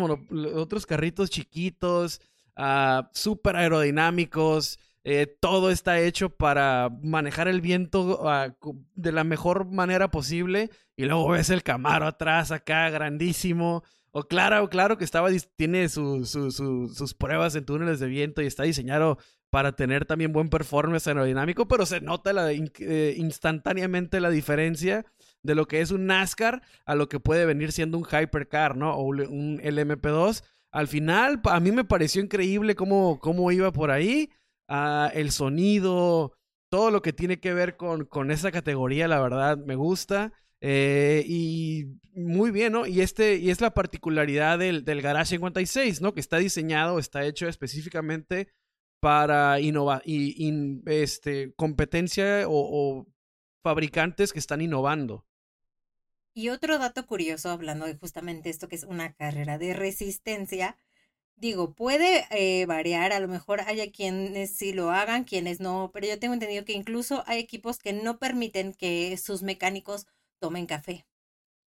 [0.55, 2.21] otros carritos chiquitos,
[2.57, 4.79] uh, súper aerodinámicos.
[5.09, 8.53] Eh, todo está hecho para manejar el viento ah,
[8.93, 10.69] de la mejor manera posible.
[10.97, 13.85] Y luego ves el Camaro atrás acá, grandísimo.
[14.11, 19.17] O claro, claro que estaba, tiene sus pruebas en túneles de viento y está diseñado
[19.49, 25.05] para tener también buen performance aerodinámico, pero se nota la, eh, instantáneamente la diferencia
[25.41, 28.93] de lo que es un NASCAR a lo que puede venir siendo un Hypercar, ¿no?
[28.93, 30.43] O un LMP2.
[30.73, 34.31] Al final, a mí me pareció increíble cómo, cómo iba por ahí,
[34.67, 36.33] ah, el sonido,
[36.69, 40.33] todo lo que tiene que ver con, con esa categoría, la verdad, me gusta.
[40.59, 42.87] Eh, y muy bien, ¿no?
[42.87, 46.13] Y, este, y es la particularidad del, del Garage 56, ¿no?
[46.13, 48.49] Que está diseñado, está hecho específicamente
[48.99, 53.05] para innovar y este, competencia o,
[53.63, 55.25] fabricantes que están innovando.
[56.33, 60.77] Y otro dato curioso, hablando de justamente esto que es una carrera de resistencia,
[61.37, 66.07] digo, puede eh, variar, a lo mejor haya quienes sí lo hagan, quienes no, pero
[66.07, 70.07] yo tengo entendido que incluso hay equipos que no permiten que sus mecánicos
[70.39, 71.05] tomen café.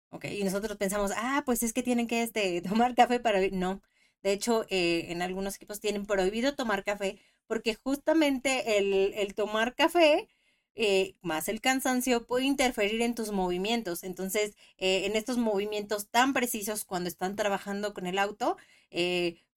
[0.10, 3.39] Ok, y nosotros pensamos, ah, pues es que tienen que este, tomar café para...
[3.52, 3.82] No,
[4.24, 10.28] de hecho, eh, en algunos equipos tienen prohibido tomar café porque justamente el, tomar café
[10.76, 14.04] eh, más el cansancio puede interferir en tus movimientos.
[14.04, 18.58] Entonces, eh, en estos movimientos tan precisos cuando están trabajando con el auto,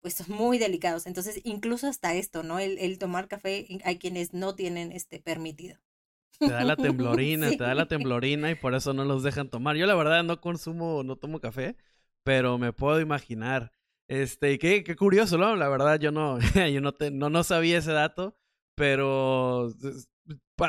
[0.01, 1.07] pues son muy delicados.
[1.07, 2.59] Entonces, incluso hasta esto, ¿no?
[2.59, 5.79] El, tomar café, hay quienes no tienen este permitido.
[6.39, 9.77] Te da la temblorina, te da la temblorina y por eso no los dejan tomar.
[9.77, 11.77] Yo la verdad no consumo, no tomo café,
[12.25, 13.73] pero me puedo imaginar.
[14.09, 15.55] Este, qué, qué curioso, ¿no?
[15.55, 16.39] La verdad, yo no,
[16.73, 18.37] yo no, te, no, no sabía ese dato,
[18.75, 19.73] pero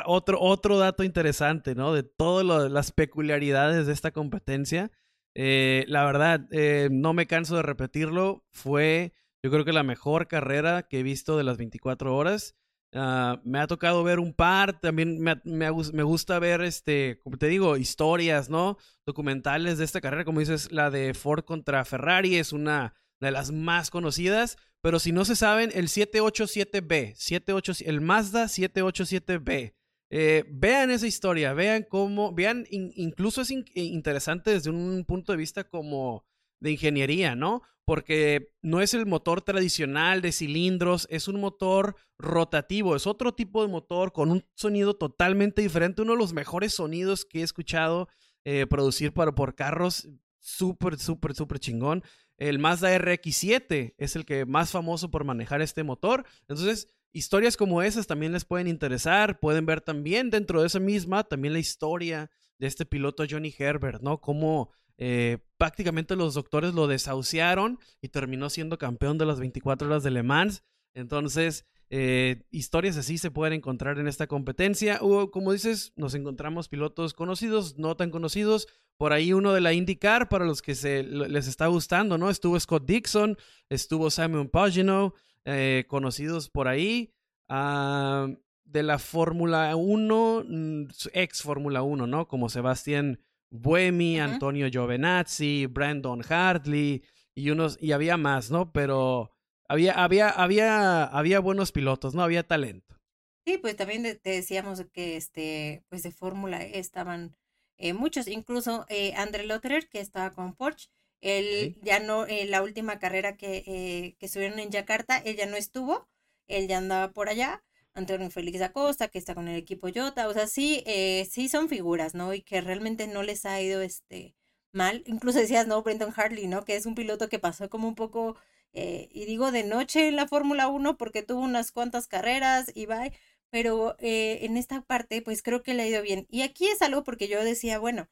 [0.04, 1.92] otro, otro dato interesante, ¿no?
[1.92, 4.90] De todas las peculiaridades de esta competencia.
[5.34, 10.28] Eh, la verdad, eh, no me canso de repetirlo, fue yo creo que la mejor
[10.28, 12.54] carrera que he visto de las 24 horas.
[12.94, 15.70] Ah, me ha tocado ver un par, también me, me,
[16.02, 18.76] gusta ver, este, como te digo, historias, ¿no?
[19.06, 23.50] Documentales de esta carrera, como dices, la de Ford contra Ferrari es una de las
[23.50, 24.58] más conocidas.
[24.82, 29.74] Pero si no se saben, el 787B, 78, el Mazda 787B,
[30.10, 35.64] eh, vean esa historia, vean cómo, vean, incluso es interesante desde un punto de vista
[35.64, 36.26] como
[36.60, 37.62] de ingeniería, ¿no?
[37.84, 43.62] Porque no es el motor tradicional de cilindros, es un motor rotativo, es otro tipo
[43.62, 48.08] de motor con un sonido totalmente diferente, uno de los mejores sonidos que he escuchado
[48.44, 52.02] eh, producir para, por carros, súper, súper, súper chingón.
[52.36, 56.24] El Mazda RX7 es el que más famoso por manejar este motor.
[56.40, 59.38] Entonces, historias como esas también les pueden interesar.
[59.38, 64.02] Pueden ver también dentro de esa misma también la historia de este piloto Johnny Herbert,
[64.02, 64.20] ¿no?
[64.20, 70.02] Cómo eh, prácticamente los doctores lo desahuciaron y terminó siendo campeón de las 24 horas
[70.02, 70.62] de Le Mans.
[70.94, 74.98] Entonces, eh, historias así se pueden encontrar en esta competencia.
[75.02, 78.66] O, como dices, nos encontramos pilotos conocidos, no tan conocidos.
[78.96, 82.30] Por ahí uno de la IndyCar para los que se, les está gustando, ¿no?
[82.30, 83.36] Estuvo Scott Dixon,
[83.68, 87.12] estuvo Simon Pagino, eh, conocidos por ahí.
[87.48, 88.28] Ah,
[88.64, 92.26] de la Fórmula 1, mm, ex Fórmula 1, ¿no?
[92.26, 93.20] Como Sebastián
[93.52, 97.02] Buemi, Antonio Giovenazzi, Brandon Hartley
[97.34, 98.72] y unos, y había más, ¿no?
[98.72, 99.30] Pero
[99.68, 102.22] había, había, había, había buenos pilotos, ¿no?
[102.22, 102.96] Había talento.
[103.44, 107.36] Sí, pues también te decíamos que este, pues de Fórmula E estaban
[107.76, 110.88] eh, muchos, incluso eh, André Lotterer, que estaba con Porsche,
[111.20, 115.46] él ya no, en la última carrera que, eh, que estuvieron en Yakarta, él ya
[115.46, 116.08] no estuvo,
[116.46, 117.62] él ya andaba por allá,
[117.94, 121.68] Antonio Félix Acosta, que está con el equipo Jota, o sea, sí, eh, sí son
[121.68, 122.32] figuras, ¿no?
[122.34, 124.34] Y que realmente no les ha ido este
[124.72, 125.82] mal, incluso decías, ¿no?
[125.82, 126.64] Brendan Hartley, ¿no?
[126.64, 128.36] Que es un piloto que pasó como un poco,
[128.72, 132.86] eh, y digo de noche en la Fórmula 1 porque tuvo unas cuantas carreras y
[132.86, 133.10] va,
[133.50, 136.26] pero eh, en esta parte pues creo que le ha ido bien.
[136.30, 138.08] Y aquí es algo porque yo decía, bueno,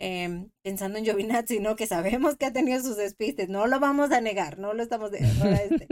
[0.00, 1.76] em, pensando en Giovinazzi, ¿no?
[1.76, 5.10] Que sabemos que ha tenido sus despistes, no lo vamos a negar, no lo estamos...
[5.10, 5.86] De, este.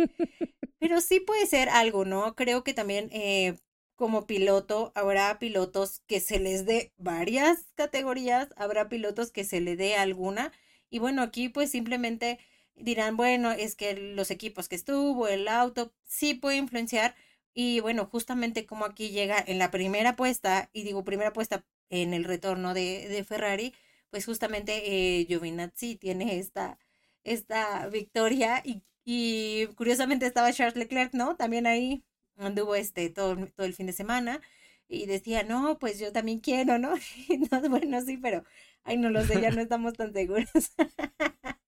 [0.80, 2.34] Pero sí puede ser algo, ¿no?
[2.34, 3.56] Creo que también eh,
[3.96, 9.76] como piloto habrá pilotos que se les dé varias categorías, habrá pilotos que se le
[9.76, 10.52] dé alguna.
[10.88, 12.38] Y bueno, aquí pues simplemente
[12.76, 17.14] dirán, bueno, es que los equipos que estuvo, el auto, sí puede influenciar.
[17.52, 22.14] Y bueno, justamente como aquí llega en la primera apuesta, y digo primera apuesta en
[22.14, 23.74] el retorno de, de Ferrari,
[24.10, 26.78] pues justamente eh, Giovinazzi tiene esta,
[27.24, 31.34] esta victoria y y curiosamente estaba Charles Leclerc, ¿no?
[31.34, 32.04] También ahí
[32.36, 34.42] anduvo este todo, todo el fin de semana
[34.86, 36.92] y decía, no, pues yo también quiero, ¿no?
[37.50, 38.44] no bueno, sí, pero,
[38.84, 40.50] ay, no lo sé, ya no estamos tan seguros.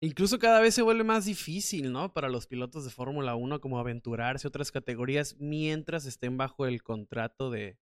[0.00, 2.12] Incluso cada vez se vuelve más difícil, ¿no?
[2.12, 6.84] Para los pilotos de Fórmula 1 como aventurarse a otras categorías mientras estén bajo el
[6.84, 7.78] contrato de,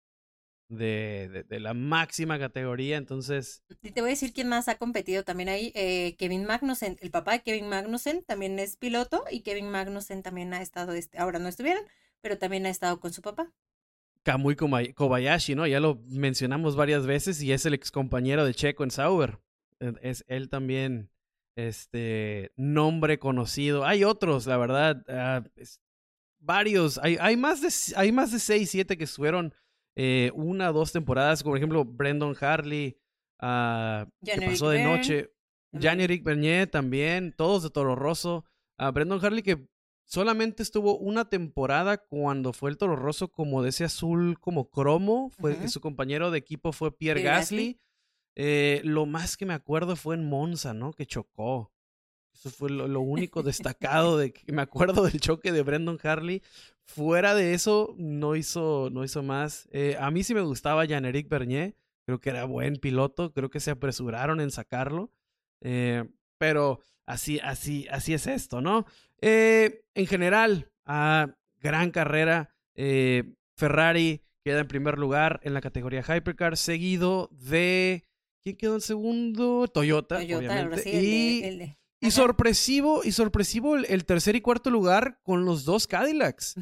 [0.69, 3.63] de, de, la máxima categoría, entonces...
[3.81, 7.33] Te voy a decir quién más ha competido también ahí, eh, Kevin Magnussen, el papá
[7.33, 11.47] de Kevin Magnussen también es piloto y Kevin Magnussen también ha estado, este, ahora no
[11.47, 11.83] estuvieron,
[12.21, 13.51] pero también ha estado con su papá.
[14.23, 15.67] Kamui Kobayashi, ¿no?
[15.67, 19.39] Ya lo mencionamos varias veces y es el ex compañero de Checo en Sauber.
[19.79, 21.11] E, es él también,
[21.55, 23.85] este, nombre conocido.
[23.85, 25.43] Hay otros, la verdad, ah,
[26.39, 29.53] varios, hay, hay, más de, hay más de seis, siete que estuvieron
[29.95, 32.97] eh, una o dos temporadas, como por ejemplo Brendan Harley,
[33.41, 35.31] uh, que pasó de noche,
[35.73, 38.45] Jan-Eric Bernier también, todos de Toro Rosso,
[38.77, 39.67] Brendan Harley que
[40.05, 45.29] solamente estuvo una temporada cuando fue el Toro Rosso como de ese azul como cromo,
[45.29, 47.79] fue que su compañero de equipo fue Pierre, Gasly.
[48.35, 50.93] Eh, lo más que me acuerdo fue en Monza, ¿no?
[50.93, 51.71] Que chocó.
[52.35, 56.41] Eso fue lo, único destacado de que me acuerdo del choque de Brendan Harley.
[56.83, 59.67] Fuera de eso, no hizo, no hizo más.
[59.71, 61.75] Eh, a mí sí me gustaba Jean-Éric Bernier.
[62.05, 63.31] Creo que era buen piloto.
[63.31, 65.11] Creo que se apresuraron en sacarlo.
[65.61, 66.03] Eh,
[66.37, 68.85] pero así, así, así es esto, ¿no?
[69.21, 72.51] Eh, en general, a gran carrera.
[73.55, 78.03] Ferrari queda en primer lugar en la categoría Hypercar, seguido de.
[78.43, 79.67] ¿Quién quedó en segundo?
[79.69, 80.17] Toyota.
[80.17, 86.55] Toyota, y y sorpresivo, y sorpresivo el, tercer y cuarto lugar con los dos Cadillacs.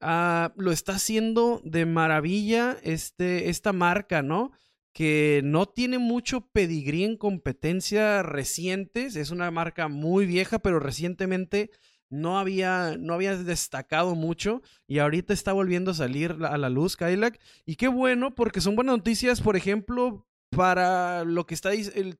[0.00, 4.52] Ah, lo está haciendo de maravilla este, esta marca, ¿no?
[4.92, 9.16] Que no tiene mucho pedigrí en competencia recientes.
[9.16, 11.70] Es una marca muy vieja, pero recientemente
[12.08, 16.96] no había, no había destacado mucho y ahorita está volviendo a salir a la luz
[16.96, 17.38] Cadillac.
[17.64, 21.70] Y qué bueno, porque son buenas noticias, por ejemplo, para lo que está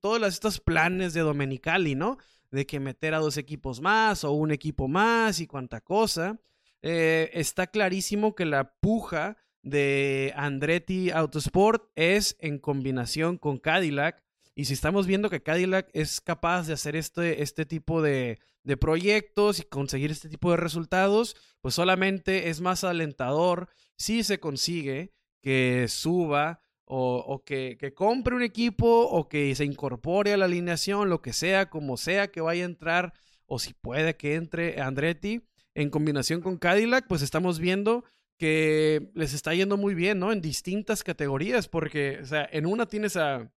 [0.00, 2.18] todos estos planes de Domenicali, ¿no?
[2.50, 6.40] De que meter a dos equipos más o un equipo más y cuánta cosa.
[6.82, 14.22] Eh, está clarísimo que la puja de Andretti Autosport es en combinación con Cadillac.
[14.54, 18.76] Y si estamos viendo que Cadillac es capaz de hacer este, este tipo de, de
[18.76, 25.12] proyectos y conseguir este tipo de resultados, pues solamente es más alentador si se consigue
[25.40, 31.20] que suba o, que, compre un equipo o que se incorpore a la alineación, lo
[31.20, 33.12] que sea, como sea que vaya a entrar
[33.46, 35.42] o si puede que entre Andretti
[35.74, 38.04] en combinación con Cadillac, pues estamos viendo
[38.38, 40.32] que les está yendo muy bien, ¿no?
[40.32, 43.50] En distintas categorías, porque, o sea, en una tienes a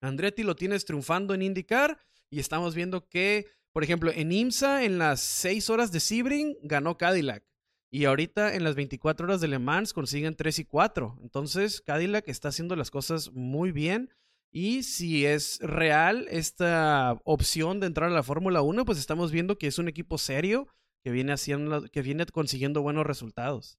[0.00, 4.98] Andretti, lo tienes triunfando en IndyCar y estamos viendo que, por ejemplo, en IMSA, en
[4.98, 7.44] las 6 horas de Sebring, ganó Cadillac.
[7.90, 11.18] Y ahorita en las 24 horas de Le Mans consiguen 3 y 4.
[11.22, 14.10] Entonces, Cadillac está haciendo las cosas muy bien.
[14.52, 19.58] Y si es real esta opción de entrar a la Fórmula 1, pues estamos viendo
[19.58, 20.68] que es un equipo serio
[21.02, 23.78] que viene haciendo, que viene consiguiendo buenos resultados.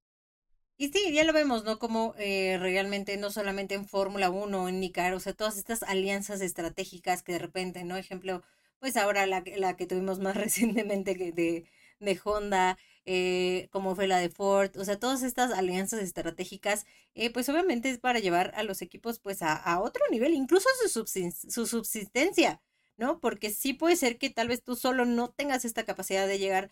[0.77, 1.77] Y sí, ya lo vemos, ¿no?
[1.77, 6.41] Como eh, realmente no solamente en Fórmula 1 en Nicar, o sea, todas estas alianzas
[6.41, 7.97] estratégicas que de repente, ¿no?
[7.97, 8.41] Ejemplo,
[8.79, 11.65] pues ahora la, la que tuvimos más recientemente de,
[11.99, 16.85] de Honda, eh, como fue la de Ford, o sea, todas estas alianzas estratégicas,
[17.15, 21.05] eh, pues obviamente es para llevar a los equipos pues a, otro nivel, incluso su,
[21.05, 22.61] su subsistencia,
[22.97, 23.19] ¿no?
[23.19, 26.71] Porque sí puede ser que tal vez tú solo no tengas esta capacidad de llegar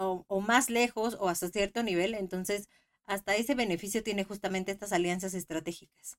[0.00, 2.68] o más lejos o hasta cierto nivel, entonces
[3.06, 6.18] hasta ese beneficio tiene justamente estas alianzas estratégicas.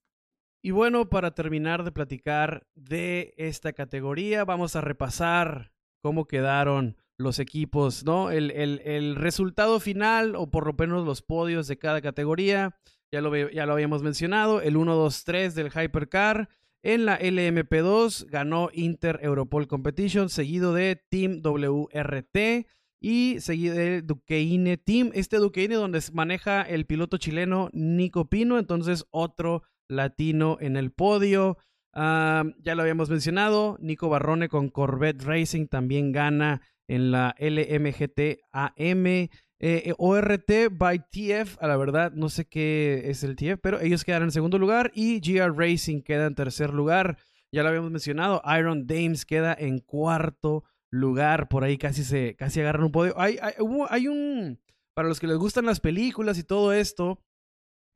[0.62, 7.39] Y bueno, para terminar de platicar de esta categoría, vamos a repasar cómo quedaron los
[7.39, 8.32] equipos, ¿no?
[8.32, 12.79] El, el, resultado final, o por lo menos los podios de cada categoría,
[13.12, 16.49] ya lo, ya lo habíamos mencionado, el 1, 2, 3 del Hypercar.
[16.82, 22.67] En la LMP2 ganó Inter Europol Competition, seguido de Team WRT
[23.01, 25.12] y seguido de Duqueine Team.
[25.13, 31.58] Este Duqueine donde maneja el piloto chileno Nico Pino, entonces otro latino en el podio.
[31.93, 38.41] Ah, ya lo habíamos mencionado, Nico Barrone con Corvette Racing también gana en la LMGT
[38.52, 39.06] AM.
[39.06, 43.80] Eh, eh, ORT by TF, a la verdad no sé qué es el TF, pero
[43.80, 47.17] ellos quedan en segundo lugar y GR Racing queda en tercer lugar.
[47.52, 52.62] Ya lo habíamos mencionado, Iron Dames queda en cuarto lugar, por ahí casi se casi
[52.62, 53.19] agarran un podio.
[53.19, 53.54] Hay, hay,
[53.89, 54.60] hay un,
[54.93, 57.19] para los que les gustan las películas y todo esto,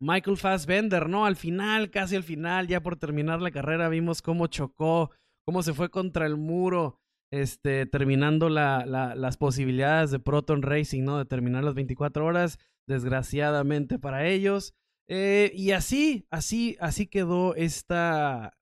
[0.01, 1.25] Michael Fassbender, ¿no?
[1.25, 5.12] Al final, casi al final, ya por terminar la carrera, vimos cómo chocó,
[5.45, 6.99] cómo se fue contra el muro
[7.34, 11.17] este, terminando la, las posibilidades de Proton Racing, ¿no?
[11.17, 14.76] De terminar las 24 horas, desgraciadamente para ellos.
[15.08, 18.56] Eh, y así, así, así quedó esta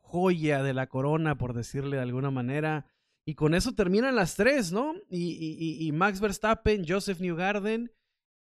[0.00, 2.86] joya de la corona, por decirle de alguna manera.
[3.24, 4.96] Y con eso terminan las tres, ¿no?
[5.08, 7.92] Y, Max Verstappen, Joseph Newgarden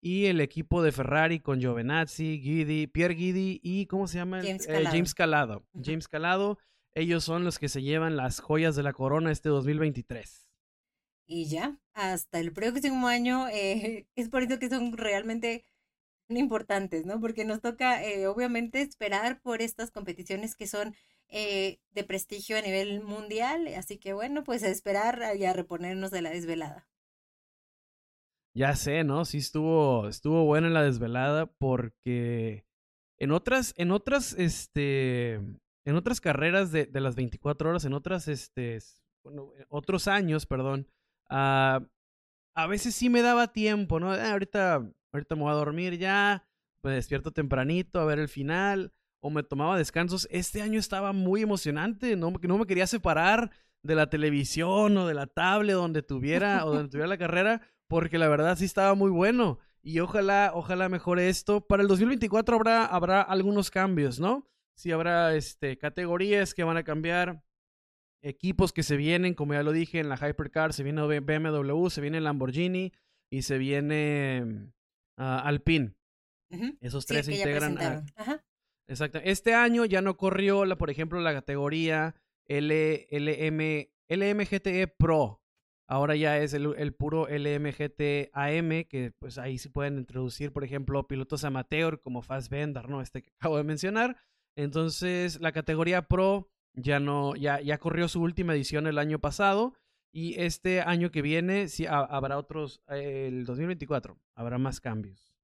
[0.02, 4.42] y el equipo de Ferrari con Giovinazzi, Guidi, Pierre Guidi y ¿cómo se llama?
[4.42, 4.92] James Calado.
[4.92, 5.66] James Calado.
[5.84, 6.58] James Calado
[6.96, 10.48] ellos son los que se llevan las joyas de la corona este 2023.
[11.28, 15.66] Y ya, hasta el próximo año, eh, es por eso que son realmente
[16.30, 17.20] importantes, ¿no?
[17.20, 20.96] Porque nos toca, eh, obviamente, esperar por estas competiciones que son
[21.28, 23.68] eh, de prestigio a nivel mundial.
[23.76, 26.88] Así que bueno, pues a esperar y a reponernos de la desvelada.
[28.54, 29.26] Ya sé, ¿no?
[29.26, 32.66] Sí estuvo, estuvo buena la desvelada porque
[33.18, 35.42] en otras, en otras, este,
[35.86, 40.88] en otras carreras de, de, las 24 horas, en otras, este, eh, otros años, perdón,
[41.30, 41.86] uh,
[42.56, 44.12] a veces sí me daba tiempo, ¿no?
[44.12, 46.48] Ah, ahorita, ahorita me voy a dormir ya,
[46.82, 50.28] me despierto tempranito a ver el final, o me tomaba descansos.
[50.32, 53.52] Este año estaba muy emocionante, no, no me quería separar
[53.84, 58.18] de la televisión o de la tablet donde tuviera, o donde tuviera la carrera, porque
[58.18, 59.60] la verdad sí estaba muy bueno.
[59.84, 61.62] Y ojalá, ojalá mejore esto.
[61.62, 64.48] Para el 2024 habrá, habrá algunos cambios, ¿no?
[64.76, 67.44] Sí habrá este, categorías que van a cambiar,
[68.22, 72.02] equipos que se vienen, como ya lo dije, en la Hypercar se viene BMW, se
[72.02, 72.92] viene Lamborghini
[73.32, 74.72] y se viene
[75.18, 75.94] uh, Alpine.
[76.82, 78.06] Esos tres se integran.
[78.88, 79.20] Exacto.
[79.24, 82.16] Este año ya no corrió, la, por ejemplo, la categoría
[82.48, 85.42] L, LM, LMGTE Pro.
[85.88, 90.64] Ahora ya es el, el puro LMGT AM, que pues ahí sí pueden introducir, por
[90.64, 93.02] ejemplo, pilotos amateur como Fassbender, ¿no?
[93.02, 94.18] Este que acabo de mencionar.
[94.56, 99.74] Entonces, la categoría Pro ya no, ya, ya corrió su última edición el año pasado.
[100.12, 105.36] Y este año que viene sí habrá otros, el 2024, habrá más cambios.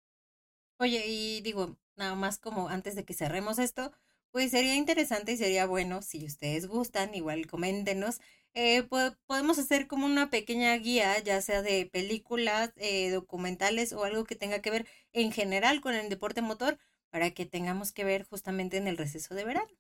[0.80, 3.92] Oye, y digo, nada más como antes de que cerremos esto,
[4.32, 8.22] pues sería interesante y sería bueno, si ustedes gustan, igual coméntenos,
[8.54, 8.84] eh,
[9.28, 14.36] podemos hacer como una pequeña guía, ya sea de películas, eh, documentales o algo que
[14.36, 16.80] tenga que ver en general con el deporte motor,
[17.12, 19.72] para que tengamos que ver justamente en el receso de verano.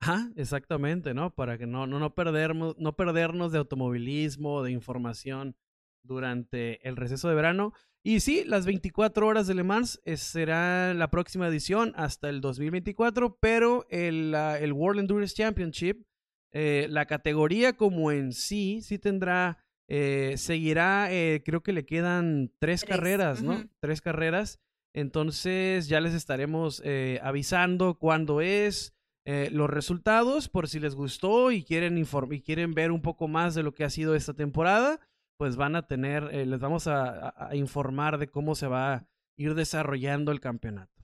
[0.00, 1.32] Ajá, exactamente, ¿no?
[1.32, 5.54] Para que no, no, no, perdernos, no perdernos de automovilismo, de información
[6.02, 7.72] durante el receso de verano.
[8.04, 12.40] Y sí, las 24 horas de Le Mans eh, será la próxima edición hasta el
[12.40, 16.04] 2024, pero el, el World Endurance Championship,
[16.50, 21.08] eh, la categoría como en sí, sí tendrá, eh, seguirá,
[21.44, 23.62] creo que le quedan tres, carreras, ¿no?
[23.78, 24.58] Tres carreras.
[24.94, 26.82] Entonces ya les estaremos
[27.22, 33.02] avisando cuándo es, los resultados, por si les gustó y quieren, y quieren ver un
[33.02, 35.00] poco más de lo que ha sido esta temporada
[35.42, 39.56] pues van a tener, eh, les vamos a, informar de cómo se va a ir
[39.56, 41.02] desarrollando el campeonato.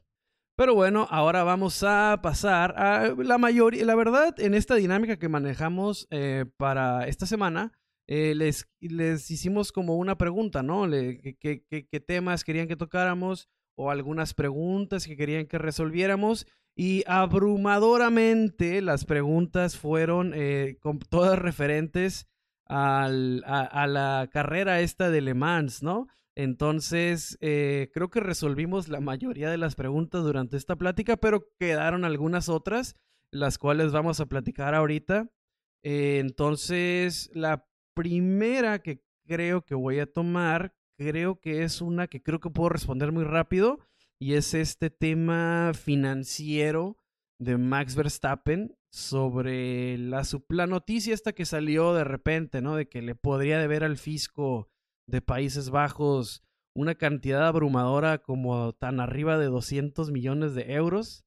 [0.57, 5.29] Pero bueno, ahora vamos a pasar a la mayoría, la verdad, en esta dinámica que
[5.29, 7.73] manejamos eh, para esta semana,
[8.07, 10.89] eh, les, les hicimos como una pregunta, ¿no?
[10.89, 13.49] ¿qué, qué, temas querían que tocáramos?
[13.79, 16.47] O algunas preguntas que querían que resolviéramos.
[16.77, 20.35] Y abrumadoramente las preguntas fueron
[20.81, 22.29] con todas referentes
[22.69, 26.07] a, la carrera esta de Le Mans, ¿no?
[26.37, 32.05] Entonces, eh, creo que resolvimos la mayoría de las preguntas durante esta plática, pero quedaron
[32.05, 32.95] algunas otras,
[33.33, 35.29] las cuales vamos a platicar ahorita.
[35.83, 42.23] Eh, entonces, la primera que creo que voy a tomar, creo que es una que
[42.23, 43.79] creo que puedo responder muy rápido,
[44.21, 46.97] y es este tema financiero
[47.41, 52.75] de Max Verstappen sobre la, la noticia esta que salió de repente, ¿no?
[52.75, 54.69] De que le podría deber al fisco
[55.07, 56.43] de Países Bajos
[56.75, 61.25] una cantidad abrumadora como tan arriba de 200 millones de euros.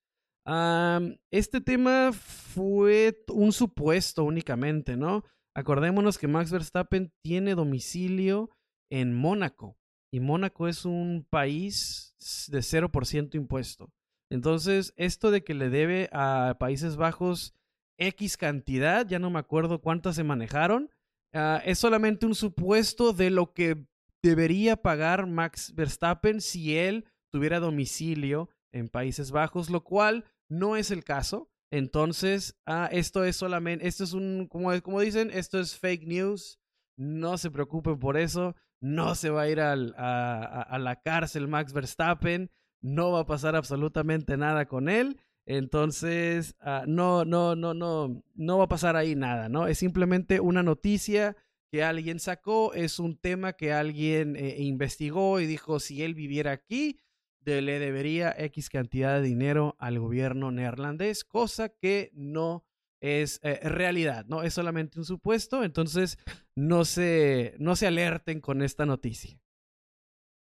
[1.32, 5.24] este tema fue un supuesto únicamente, ¿no?
[5.56, 8.50] Acordémonos que Max Verstappen tiene domicilio
[8.92, 9.78] en Mónaco
[10.14, 12.14] y Mónaco es un país
[12.50, 13.92] de 0% impuesto.
[14.30, 17.56] Entonces, esto de que le debe a Países Bajos
[17.98, 20.90] X cantidad, ya no me acuerdo cuántas se manejaron,
[21.34, 23.86] ah, es solamente un supuesto de lo que
[24.22, 30.92] debería pagar Max Verstappen si él tuviera domicilio en Países Bajos, lo cual no es
[30.92, 31.50] el caso.
[31.72, 36.60] Entonces, ah, esto es solamente, esto es un, como, como dicen, esto es fake news.
[36.98, 38.56] No se preocupen por eso.
[38.82, 42.52] No se va a ir a, la cárcel Max Verstappen
[42.82, 45.20] no va a pasar absolutamente nada con él.
[45.46, 49.68] Entonces, ah, no, no, no, no, no va a pasar ahí nada, ¿no?
[49.68, 51.36] Es simplemente una noticia
[51.72, 56.52] que alguien sacó, es un tema que alguien eh, investigó y dijo, si él viviera
[56.52, 57.00] aquí,
[57.46, 62.66] le debería X cantidad de dinero al gobierno neerlandés, cosa que no
[63.02, 64.44] es eh, realidad, ¿no?
[64.44, 66.18] Es solamente un supuesto, entonces
[66.56, 69.42] no se, no se alerten con esta noticia.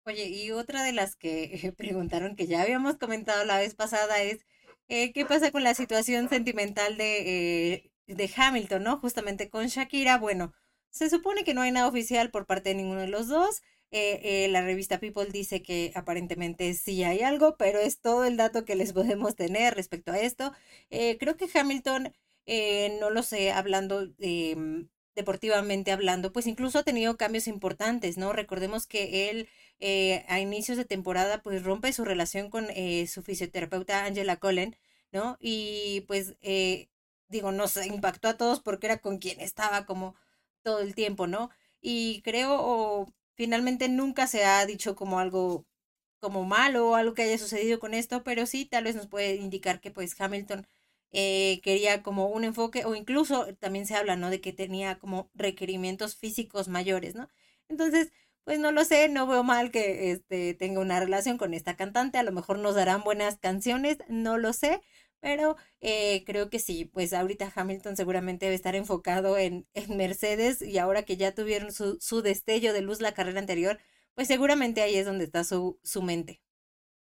[0.05, 4.45] Oye, y otra de las que preguntaron que ya habíamos comentado la vez pasada es,
[4.89, 8.99] eh, ¿qué pasa con la situación sentimental de, eh, de Hamilton, ¿no?
[8.99, 10.17] Justamente con Shakira.
[10.17, 10.53] Bueno,
[10.89, 13.61] se supone que no hay nada oficial por parte de ninguno de los dos.
[13.91, 18.75] La revista People dice que aparentemente sí hay algo, pero es todo el dato que
[18.75, 20.51] les podemos tener respecto a esto.
[20.89, 22.11] creo que Hamilton,
[22.99, 28.33] no lo sé, hablando de deportivamente hablando, pues incluso ha tenido cambios importantes, ¿no?
[28.33, 33.21] Recordemos que él eh, a inicios de temporada pues rompe su relación con eh, su
[33.23, 34.75] fisioterapeuta Angela Cullen,
[35.11, 35.37] ¿no?
[35.39, 36.89] Y pues eh,
[37.27, 40.15] digo, nos impactó a todos porque era con quien estaba como
[40.63, 41.49] todo el tiempo, ¿no?
[41.81, 45.65] Y creo o finalmente nunca se ha dicho como algo
[46.19, 49.35] como malo o algo que haya sucedido con esto, pero sí tal vez nos puede
[49.35, 50.65] indicar que pues Hamilton
[51.13, 54.29] eh, quería como un enfoque o incluso también se habla, ¿no?
[54.29, 57.29] De que tenía como requerimientos físicos mayores, ¿no?
[57.69, 58.11] Entonces,
[58.43, 62.17] pues no lo sé, no veo mal que este, tenga una relación con esta cantante,
[62.17, 64.81] a lo mejor nos darán buenas canciones, no lo sé,
[65.21, 70.61] pero eh, creo que sí, pues ahorita Hamilton seguramente debe estar enfocado en, en Mercedes
[70.61, 73.79] y ahora que ya tuvieron su, su, destello de luz la carrera anterior,
[74.15, 76.42] pues seguramente ahí es donde está su, su mente.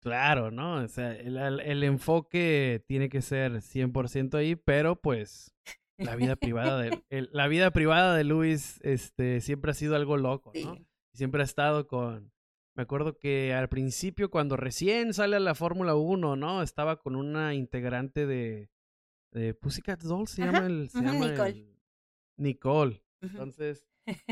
[0.01, 0.83] Claro, ¿no?
[0.83, 5.53] O sea, el, enfoque tiene que ser 100% ahí, pero pues
[5.97, 10.51] la vida privada de la vida privada de Luis este siempre ha sido algo loco,
[10.55, 10.77] ¿no?
[11.13, 12.31] Siempre ha estado con
[12.75, 16.63] me acuerdo que al principio cuando recién sale a la Fórmula 1, ¿no?
[16.63, 18.71] Estaba con una integrante de
[19.31, 21.67] de Pussycat Dolls se llama el se llama Nicole.
[22.37, 23.03] Nicole.
[23.21, 23.87] Entonces,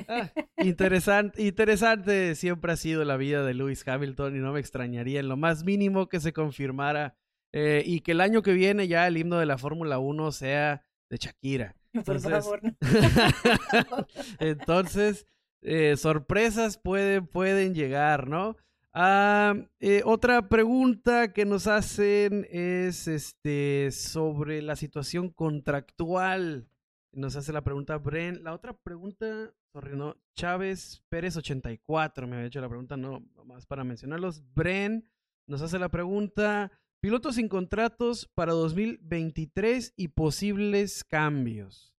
[0.08, 5.20] Ah, interesante, interesante siempre ha sido la vida de Lewis Hamilton y no me extrañaría
[5.20, 7.16] en lo más mínimo que se confirmara
[7.52, 10.86] eh, y que el año que viene ya el himno de la Fórmula 1 sea
[11.10, 11.76] de Shakira.
[12.06, 12.62] Por favor.
[14.40, 15.26] Entonces,
[15.62, 18.56] eh, sorpresas pueden, pueden llegar, ¿no?
[18.94, 26.68] Ah, eh, otra pregunta que nos hacen es este sobre la situación contractual.
[27.12, 28.44] Nos hace la pregunta Bren.
[28.44, 33.66] La otra pregunta sorry, no, Chávez Pérez 84 me había hecho la pregunta, no, más
[33.66, 34.44] para mencionarlos.
[34.54, 35.10] Bren
[35.48, 41.96] nos hace la pregunta, pilotos sin contratos para 2023 y posibles cambios.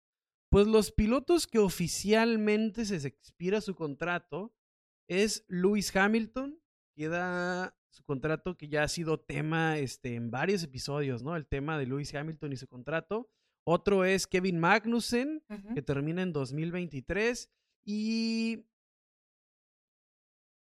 [0.50, 4.52] Pues los pilotos que oficialmente se expira su contrato
[5.08, 6.60] es Lewis Hamilton,
[6.96, 11.36] queda su contrato que ya ha sido tema este, en varios episodios, ¿no?
[11.36, 13.28] El tema de Lewis Hamilton y su contrato.
[13.64, 15.42] Otro es Kevin Magnussen,
[15.74, 17.50] que termina en 2023.
[17.84, 18.64] Y.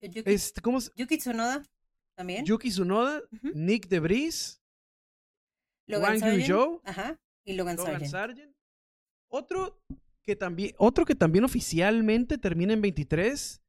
[0.01, 1.63] Yuki, este, ¿cómo Yuki Tsunoda
[2.15, 2.45] también.
[2.45, 3.23] Yuki Tsunoda,
[3.55, 4.63] Nick DeBris,
[5.87, 7.19] Logan Wang Yu Ajá.
[7.45, 8.55] Y Logan, Sargent.
[9.29, 9.81] Otro
[10.23, 13.65] que también, otro que también oficialmente termina en 23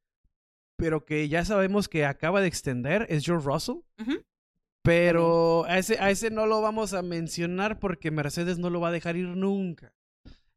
[0.76, 3.76] pero que ya sabemos que acaba de extender, es George Russell.
[4.82, 8.88] Pero a ese, a ese no lo vamos a mencionar porque Mercedes no lo va
[8.88, 9.92] a dejar ir nunca.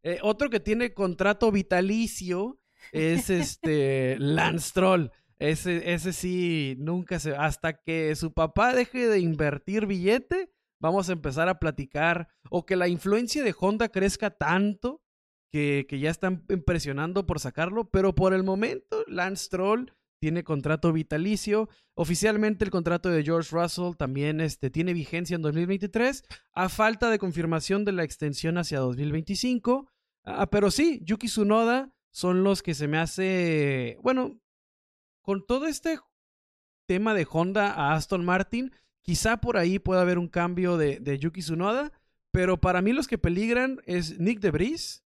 [0.03, 2.59] Eh, otro que tiene contrato vitalicio
[2.91, 5.09] es este Lance Troll.
[5.39, 7.35] Ese, ese sí, nunca se.
[7.35, 12.27] Hasta que su papá deje de invertir billete, vamos a empezar a platicar.
[12.49, 15.01] O que la influencia de Honda crezca tanto
[15.51, 17.89] que, que ya están impresionando por sacarlo.
[17.89, 21.69] Pero por el momento, Lance Troll tiene contrato vitalicio.
[21.95, 26.23] Oficialmente el contrato de George Russell también este, tiene vigencia en 2023,
[26.53, 29.89] a falta de confirmación de la extensión hacia 2025.
[30.25, 34.39] Ah, pero sí, Yuki Tsunoda son los que se me hace, bueno,
[35.21, 35.99] con todo este
[36.87, 41.19] tema de Honda a Aston Martin, quizá por ahí pueda haber un cambio de, de
[41.19, 41.91] Yuki Tsunoda,
[42.31, 45.03] pero para mí los que peligran es Nick DeVries,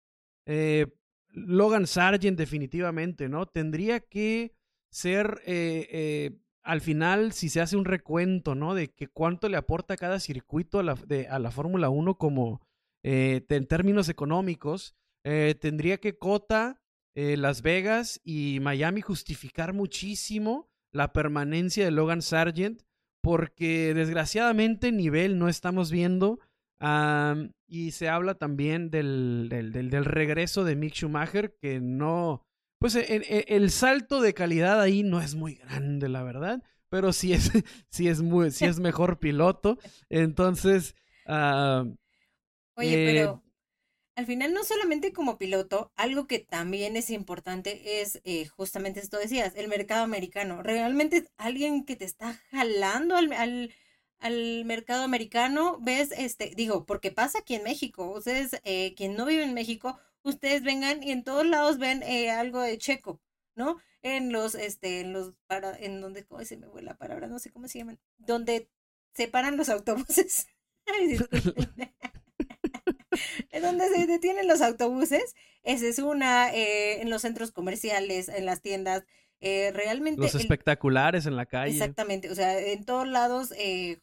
[0.46, 0.88] eh,
[1.34, 3.46] Logan Sargent definitivamente, ¿no?
[3.46, 4.54] Tendría que
[4.90, 8.74] ser eh, eh, al final, si se hace un recuento, ¿no?
[8.74, 10.98] De que cuánto le aporta cada circuito a la,
[11.30, 12.62] a la Fórmula 1 como
[13.04, 16.81] eh, en términos económicos, tendría que Cota,
[17.14, 22.84] Las Vegas y Miami justificar muchísimo la permanencia de Logan Sargent,
[23.22, 26.40] porque desgraciadamente nivel no estamos viendo.
[27.68, 32.46] y se habla también del, del, del regreso de Mick Schumacher, que no,
[32.80, 37.14] pues e, e, el, salto de calidad ahí no es muy grande, la verdad, pero
[37.14, 37.52] sí es,
[37.90, 39.78] sí es, muy, sí es mejor piloto.
[40.10, 40.96] Entonces...
[42.76, 43.44] Oye, eh, pero
[44.22, 49.18] al final no solamente como piloto, algo que también es importante es eh, justamente esto
[49.18, 50.62] decías, el mercado americano.
[50.62, 53.74] Realmente alguien que te está jalando al, al,
[54.20, 58.12] al, mercado americano, ves, este, digo, porque pasa aquí en México.
[58.12, 62.30] Ustedes, eh, quien no vive en México, ustedes vengan y en todos lados ven eh,
[62.30, 63.20] algo de checo,
[63.56, 63.78] ¿no?
[64.04, 67.26] En los, este, en los, para, en donde, ¿cómo se me fue la palabra?
[67.26, 68.00] No sé cómo se llaman.
[68.20, 68.70] Donde
[69.16, 70.46] se paran los autobuses.
[73.52, 75.36] en donde se detienen los autobuses.
[75.64, 79.04] Esa es una, eh, en los centros comerciales, en las tiendas.
[79.44, 80.22] Eh, realmente.
[80.22, 81.72] Los espectaculares en la calle.
[81.72, 83.52] Exactamente, o sea, en todos lados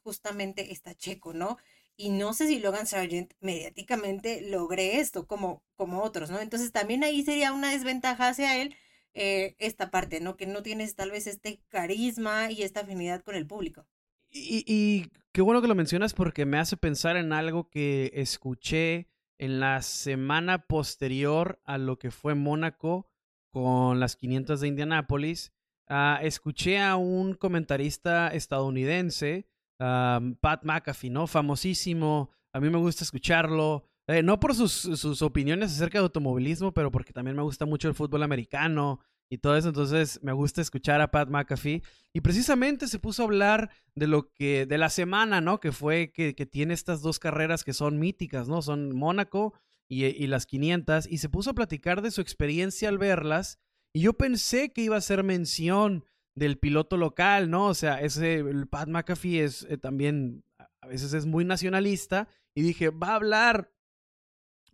[0.03, 1.59] justamente está Checo, ¿no?
[2.01, 6.39] Y no sé si Logan Sargent mediáticamente logre esto como, como otros, ¿no?
[6.39, 8.77] Entonces también ahí sería una desventaja hacia él
[9.15, 10.37] eh, esta parte, ¿no?
[10.37, 13.85] Que no tienes tal vez este carisma y esta afinidad con el público.
[14.31, 19.07] Y, y qué bueno que lo mencionas porque me hace pensar en algo que escuché
[19.39, 23.09] en la semana posterior a lo que fue Mónaco
[23.53, 25.53] con las 500 de Indianápolis.
[25.87, 29.47] Ah, escuché a un comentarista estadounidense
[29.79, 31.29] Pat McAfee, ¿no?
[31.29, 32.31] Famosísimo.
[32.53, 33.85] A mí me gusta escucharlo.
[34.09, 37.87] Eh, no por sus, sus, opiniones acerca de automovilismo, pero porque también me gusta mucho
[37.87, 38.99] el fútbol americano
[39.31, 39.69] y todo eso.
[39.69, 41.83] Entonces me gusta escuchar a Pat McAfee.
[42.13, 45.61] Y precisamente se puso a hablar de lo que, de la semana, ¿no?
[45.61, 48.63] Que fue que, que tiene estas dos carreras que son míticas, ¿no?
[48.63, 49.55] Son Mónaco
[49.89, 51.07] y, y las 500.
[51.09, 53.59] Y se puso a platicar de su experiencia al verlas.
[53.93, 56.05] Y yo pensé que iba a hacer mención
[56.35, 57.67] del piloto local, ¿no?
[57.67, 60.45] O sea, ese el Pat McAfee es eh, también
[60.81, 63.73] a veces es muy nacionalista y dije, va a hablar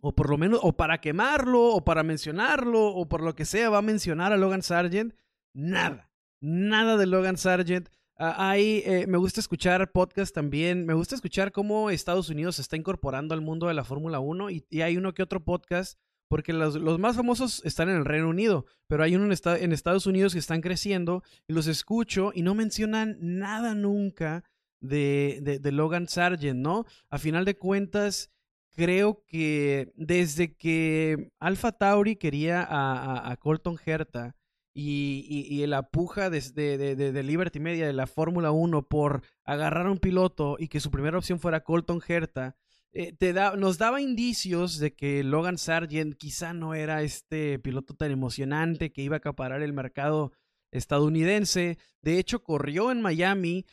[0.05, 3.71] o por lo menos o para quemarlo o para mencionarlo o por lo que sea
[3.71, 5.15] va a mencionar a Logan Sargent.
[5.55, 7.89] Nada, nada de Logan Sargent.
[8.15, 10.85] Ah, ahí eh, me gusta escuchar podcast también.
[10.85, 14.51] Me gusta escuchar cómo Estados Unidos se está incorporando al mundo de la Fórmula 1
[14.51, 15.97] y, y, hay uno que otro podcast
[16.27, 20.33] porque los, más famosos están en el Reino Unido, pero hay uno en, Estados Unidos
[20.33, 24.43] que están creciendo y los escucho y no mencionan nada nunca
[24.81, 26.85] de, de, Logan Sargent, ¿no?
[27.09, 28.29] A final de cuentas,
[28.75, 34.35] creo que desde que Alpha Tauri quería a, Colton Herta
[34.73, 36.41] y, y, la puja de,
[36.77, 40.91] de, Liberty Media de la Fórmula 1 por agarrar a un piloto y que su
[40.91, 42.55] primera opción fuera Colton Herta,
[42.91, 47.93] eh, te da, nos daba indicios de que Logan Sargent quizá no era este piloto
[47.93, 50.31] tan emocionante que iba a acaparar el mercado
[50.71, 51.77] estadounidense.
[52.01, 53.65] De hecho, corrió en Miami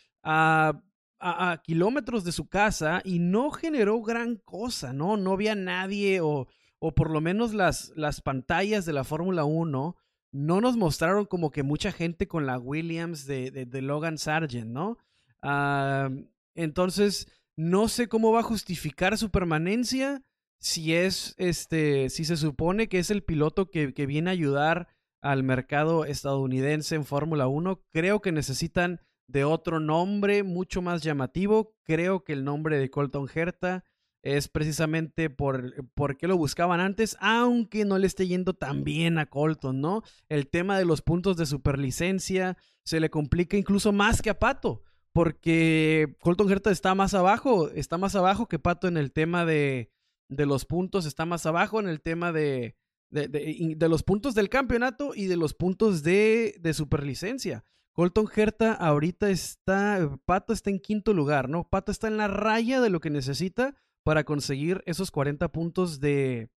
[1.22, 5.16] a, kilómetros de su casa y no generó gran cosa, ¿no?
[5.16, 6.48] No había nadie o,
[6.78, 9.96] o por lo menos las, las pantallas de la Fórmula 1
[10.32, 14.98] no nos mostraron como que mucha gente con la Williams de, de, Logan Sargent, ¿no?
[15.42, 16.08] Ah,
[16.54, 20.22] entonces no sé cómo va a justificar su permanencia
[20.58, 24.88] si es este, si se supone que es el piloto que, viene a ayudar
[25.20, 27.82] al mercado estadounidense en Fórmula 1.
[27.92, 31.74] Creo que necesitan de otro nombre mucho más llamativo.
[31.84, 33.84] Creo que el nombre de Colton Herta
[34.22, 39.18] es precisamente por, por qué lo buscaban antes, aunque no le esté yendo tan bien
[39.18, 40.02] a Colton, ¿no?
[40.28, 44.84] El tema de los puntos de superlicencia se le complica incluso más que a Pato
[45.12, 49.90] porque Colton Herta está más abajo, está más abajo que Pato en el tema de,
[50.28, 52.76] de los puntos, está más abajo en el tema de,
[53.10, 57.64] de, de, los puntos del campeonato y de los puntos de, de superlicencia.
[57.94, 61.68] Colton Herta ahorita está, Pato está en quinto lugar, ¿no?
[61.68, 66.50] Pato está en la raya de lo que necesita para conseguir esos 40 puntos de,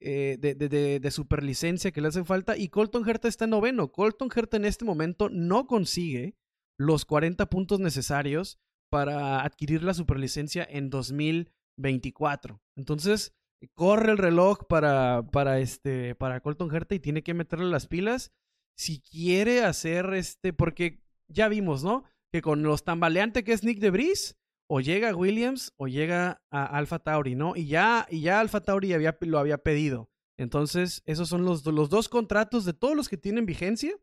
[0.00, 2.56] eh, de, de, de, superlicencia que le hacen falta.
[2.56, 3.90] Y Colton Herta está en noveno.
[3.90, 6.36] Colton Herta en este momento no consigue
[6.78, 8.58] los 40 puntos necesarios
[8.90, 12.60] para adquirir la superlicencia en 2024.
[12.76, 13.34] Entonces,
[13.74, 18.32] corre el reloj para, para, este, para Colton Herta y tiene que meterle las pilas
[18.76, 22.04] si quiere hacer este, porque ya vimos, ¿no?
[22.32, 24.36] Que con los tambaleantes que es Nick de Debris,
[24.68, 27.54] o llega Williams o llega a Alpha Tauri, ¿no?
[27.56, 30.10] Y ya, y ya Alpha Tauri había, lo había pedido.
[30.38, 33.96] Entonces, esos son los, los dos contratos de todos los que tienen vigencia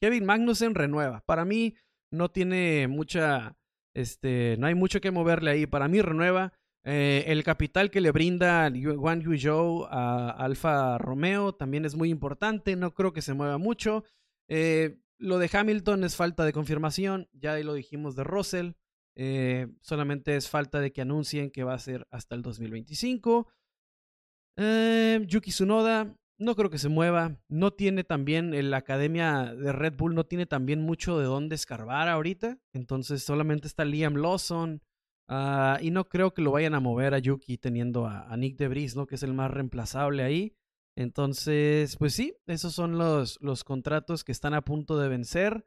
[0.00, 1.22] Kevin Magnussen renueva.
[1.26, 1.76] Para mí
[2.10, 3.56] no tiene mucha,
[3.94, 5.66] este, no hay mucho que moverle ahí.
[5.66, 6.54] Para mí renueva.
[6.84, 12.76] Eh, el capital que le brinda Wang Yuzhou a Alfa Romeo también es muy importante.
[12.76, 14.04] No creo que se mueva mucho.
[14.48, 17.28] Eh, lo de Hamilton es falta de confirmación.
[17.32, 18.72] Ya lo dijimos de Russell.
[19.16, 23.48] Eh, solamente es falta de que anuncien que va a ser hasta el 2025.
[25.26, 27.38] Yuki Tsunoda no creo que se mueva.
[27.48, 32.08] No tiene también, la academia de Red Bull no tiene también mucho de dónde escarbar
[32.08, 32.58] ahorita.
[32.72, 34.82] Entonces solamente está Liam Lawson.
[35.32, 38.96] Ah, y no creo que lo vayan a mover a Yuki teniendo a, Nick DeVries,
[38.96, 39.06] ¿no?
[39.06, 40.56] Que es el más reemplazable ahí.
[40.96, 45.64] Entonces, pues sí, esos son los, los contratos que están a punto de vencer.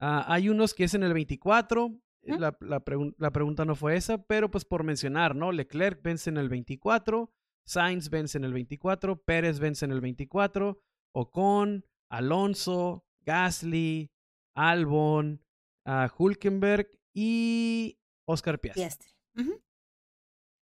[0.00, 1.96] Ah, hay unos que es en el 24.
[2.22, 2.82] La, la,
[3.18, 5.52] la, pregunta no fue esa, pero pues por mencionar, ¿no?
[5.52, 7.30] Leclerc vence en el 24.
[7.64, 10.80] Sainz vence en el 24, Pérez vence en el 24,
[11.12, 14.10] Ocon, Alonso, Gasly,
[14.54, 15.40] Albon,
[15.86, 19.08] uh, Hulkenberg y Oscar Piastri.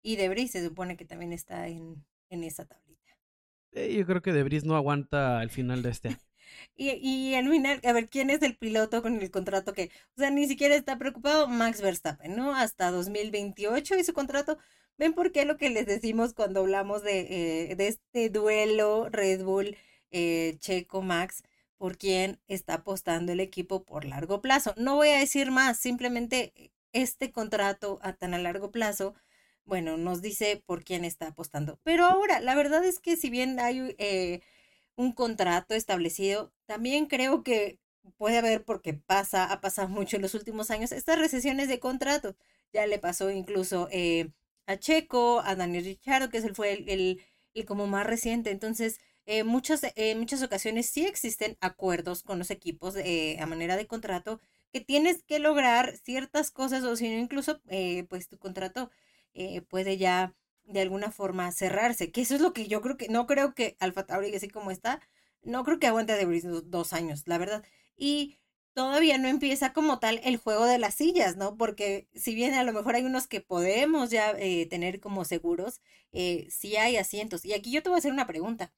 [0.02, 3.18] Y Debris se supone que también está en, en esa tablita.
[3.74, 6.18] Eh, yo creo que Debris no aguanta al final de este año.
[6.76, 10.20] y, y al final, a ver, ¿quién es el piloto con el contrato que, o
[10.22, 11.48] sea, ni siquiera está preocupado?
[11.48, 12.56] Max Verstappen, ¿no?
[12.56, 14.58] Hasta 2028 y su contrato
[15.00, 19.44] ¿Ven por qué lo que les decimos cuando hablamos de, eh, de este duelo Red
[19.44, 19.78] Bull
[20.12, 21.44] eh, Checo Max?
[21.78, 24.74] por quién está apostando el equipo por largo plazo.
[24.76, 29.16] No voy a decir más, simplemente este contrato a tan a largo plazo,
[29.66, 31.80] bueno, nos dice por quién está apostando.
[31.84, 33.96] Pero ahora, la verdad es que si bien hay
[34.96, 37.80] un contrato establecido, también creo que
[38.18, 42.36] puede haber, porque pasa, ha pasado mucho en los últimos años, estas recesiones de contrato.
[42.74, 43.88] Ya le pasó incluso
[44.68, 46.90] a Checo, a Daniel Ricciardo, que es el, fue el,
[47.54, 48.52] el, como más reciente.
[48.52, 53.78] Entonces, eh, muchas, en muchas ocasiones sí existen acuerdos con los equipos eh, a manera
[53.78, 54.40] de contrato
[54.72, 58.92] que tienes que lograr ciertas cosas o si no incluso eh, pues tu contrato
[59.70, 63.26] puede ya de alguna forma cerrarse, que eso es lo que yo creo que no
[63.26, 65.02] creo que Alfa Tauri así como está,
[65.42, 67.64] no creo que aguante de dos años, la verdad.
[67.98, 68.38] Y
[68.74, 71.58] todavía no empieza como tal el juego de las sillas, ¿no?
[71.58, 75.82] Porque si bien a lo mejor hay unos que podemos ya eh, tener como seguros,
[76.12, 77.46] eh, sí hay asientos.
[77.46, 78.72] Y aquí yo te voy a hacer una pregunta,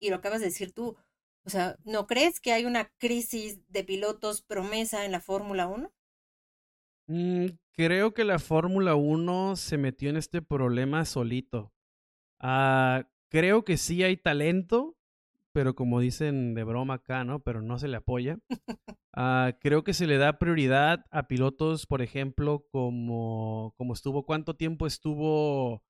[0.00, 0.96] y lo acabas de decir tú.
[1.44, 5.90] O sea, ¿no crees que hay una crisis de pilotos promesa en la Fórmula 1?
[7.06, 11.72] Mm, creo que la Fórmula 1 se metió en este problema solito.
[12.40, 14.96] Ah, creo que sí hay talento,
[15.52, 17.40] pero como dicen de broma acá, ¿no?
[17.40, 18.38] Pero no se le apoya.
[19.12, 24.54] Ah, creo que se le da prioridad a pilotos, por ejemplo, como, como estuvo, ¿cuánto
[24.56, 25.82] tiempo estuvo?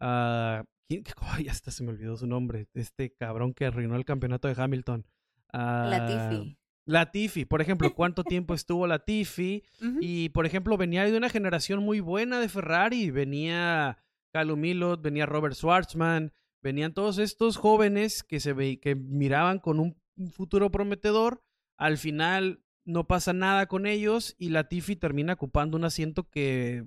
[0.00, 0.64] Uh,
[1.44, 5.06] ya hasta se me olvidó su nombre, este cabrón que arruinó el campeonato de Hamilton.
[5.52, 6.56] Latifi.
[6.84, 9.62] Latifi, por ejemplo, ¿cuánto tiempo estuvo Latifi?
[10.00, 13.98] Y, por ejemplo, venía de una generación muy buena de Ferrari, venía
[14.32, 19.80] Calum Milot, venía Robert Schwartzman, venían todos estos jóvenes que se ve, que miraban con
[19.80, 21.42] un, futuro prometedor.
[21.78, 26.84] Al final no pasa nada con ellos y Latifi termina ocupando un asiento que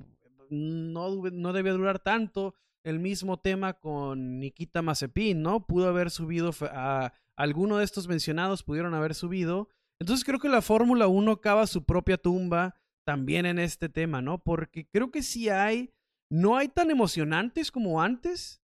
[0.49, 2.53] no, no debe durar tanto.
[2.85, 5.65] El mismo tema con Nikita Mazepin, ¿no?
[5.65, 9.69] Pudo haber subido a alguno de estos mencionados, pudieron haber subido.
[9.99, 14.37] Entonces creo que la Fórmula 1 cava su propia tumba también en este tema, ¿no?
[14.37, 15.93] Porque creo que sí hay,
[16.29, 18.61] no hay tan emocionantes como antes,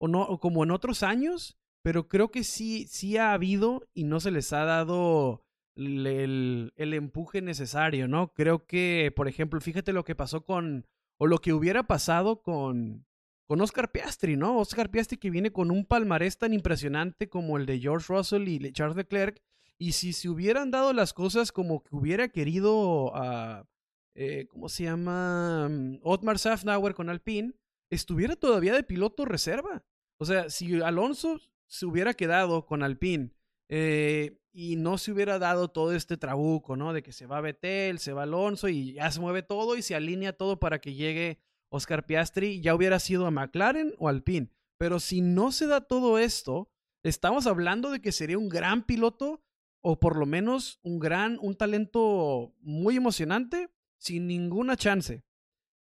[0.00, 4.18] o no, como en otros años, pero creo que sí, sí ha habido y no
[4.18, 5.44] se les ha dado
[5.76, 8.32] el, el, empuje necesario, ¿no?
[8.32, 13.06] Creo que, por ejemplo, fíjate lo que pasó con, o lo que hubiera pasado con,
[13.50, 14.58] con Oscar Piastri, ¿no?
[14.58, 18.72] Oscar Piastri que viene con un palmarés tan impresionante como el de George Russell y
[18.72, 19.42] Charles Leclerc,
[19.76, 23.66] y si se hubieran dado las cosas como que hubiera querido a,
[24.14, 25.68] eh, ¿cómo se llama?
[25.68, 27.54] Mm, Otmar Safnauer con Alpine,
[27.90, 29.82] estuviera todavía de piloto reserva.
[30.18, 33.32] O sea, si Alonso se hubiera quedado con Alpine
[33.68, 36.92] eh, y no se hubiera dado todo este trabuco, ¿no?
[36.92, 39.96] De que se va Betel, se va Alonso y ya se mueve todo y se
[39.96, 41.40] alinea todo para que llegue
[41.70, 44.50] Oscar Piastri, ya hubiera sido a McLaren o Alpine.
[44.78, 46.70] Pero si no se da todo esto,
[47.02, 49.42] estamos hablando de que sería un gran piloto
[49.82, 55.22] o por lo menos un gran, un talento muy emocionante sin ninguna chance.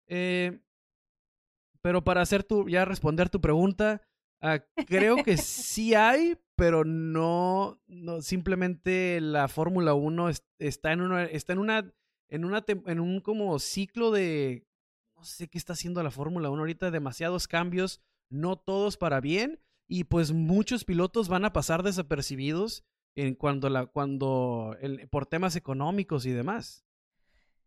[0.07, 0.59] Eh,
[1.81, 4.01] pero para hacer tu, ya responder tu pregunta,
[4.41, 10.29] ah, creo que sí hay, pero no, no simplemente la Fórmula 1
[10.59, 11.93] está en una, está en una,
[12.29, 14.65] en una, en un como ciclo de,
[15.25, 20.05] sé qué está haciendo la Fórmula 1 ahorita, demasiados cambios, no todos para bien, y
[20.05, 22.83] pues muchos pilotos van a pasar desapercibidos
[23.15, 26.85] en cuando la, cuando, el, por temas económicos y demás.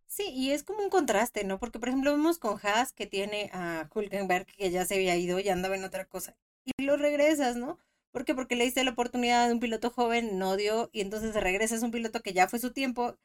[0.07, 1.59] Sí, y es como un contraste, ¿no?
[1.59, 5.39] Porque, por ejemplo, vemos con Haas que tiene a Hulkenberg que ya se había ido
[5.39, 6.37] y andaba en otra cosa.
[6.65, 7.79] Y lo regresas, ¿no?
[8.11, 8.35] ¿Por qué?
[8.35, 11.91] Porque le diste la oportunidad de un piloto joven, no dio, y entonces regresas un
[11.91, 13.19] piloto que ya fue su tiempo,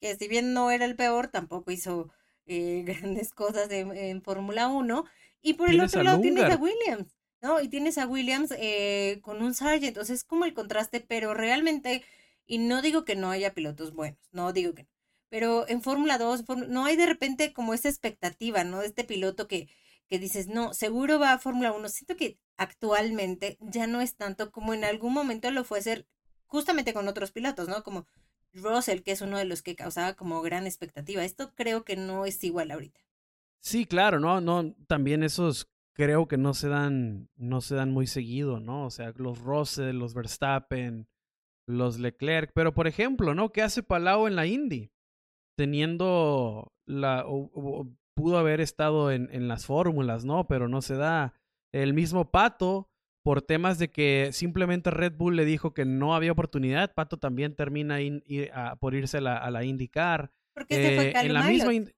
[0.00, 2.10] que si bien no era el peor, tampoco hizo
[2.46, 5.04] eh, grandes cosas en Fórmula 1.
[5.42, 7.60] Y por el otro lado tienes a Williams, ¿no?
[7.60, 12.04] Y tienes a Williams eh, con un Sargent, entonces es como el contraste, pero realmente,
[12.46, 14.90] y no digo que no haya pilotos buenos, no digo que no
[15.30, 18.80] pero en Fórmula 2 no hay de repente como esa expectativa, ¿no?
[18.80, 19.68] De este piloto que,
[20.08, 21.88] que dices, no, seguro va a Fórmula 1.
[21.88, 26.06] Siento que actualmente ya no es tanto como en algún momento lo fue ser
[26.46, 27.84] justamente con otros pilotos, ¿no?
[27.84, 28.06] Como
[28.52, 31.24] Russell, que es uno de los que causaba como gran expectativa.
[31.24, 33.00] Esto creo que no es igual ahorita.
[33.60, 38.06] Sí, claro, no, no, también esos creo que no se dan, no se dan muy
[38.06, 38.86] seguido, ¿no?
[38.86, 41.08] O sea, los Russell, los Verstappen,
[41.66, 43.52] los Leclerc, pero por ejemplo, ¿no?
[43.52, 44.90] ¿Qué hace Palau en la Indy?
[45.60, 47.26] teniendo la,
[48.14, 50.46] pudo haber estado en, en las fórmulas, ¿no?
[50.46, 51.34] Pero no se da.
[51.70, 52.89] El mismo Pato,
[53.22, 57.54] por temas de que simplemente Red Bull le dijo que no había oportunidad, Pato también
[57.54, 57.98] termina
[58.80, 60.32] por irse a la, a la IndyCar.
[60.54, 61.92] Porque eh, fue Calum en la misma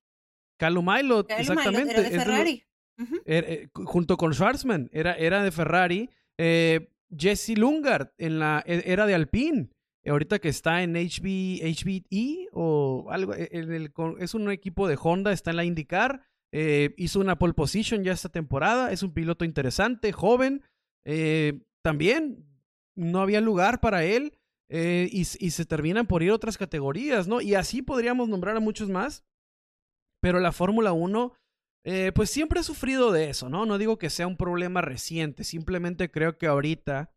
[0.59, 0.89] Calum
[1.29, 1.93] exactamente.
[1.93, 2.65] era de Ferrari.
[3.25, 6.11] Er, eh, junto con Schwarzman, era, era de Ferrari.
[6.39, 9.71] Eh, Jesse Lungard en la, e, era de Alpine
[10.11, 14.99] ahorita que está en HB, HBE o algo, e, en el, es un equipo de
[15.01, 19.13] Honda, está en la IndyCar, eh, hizo una pole position ya esta temporada, es un
[19.13, 20.63] piloto interesante, joven,
[21.05, 22.45] eh, también
[22.95, 24.39] no había lugar para él
[24.69, 27.41] eh, y, se terminan por ir otras categorías, ¿no?
[27.41, 29.25] Y así podríamos nombrar a muchos más,
[30.21, 31.35] pero la Fórmula 1...
[32.15, 33.67] pues siempre ha sufrido de eso, ¿no?
[33.67, 37.13] No digo que sea un problema reciente, simplemente creo que ahorita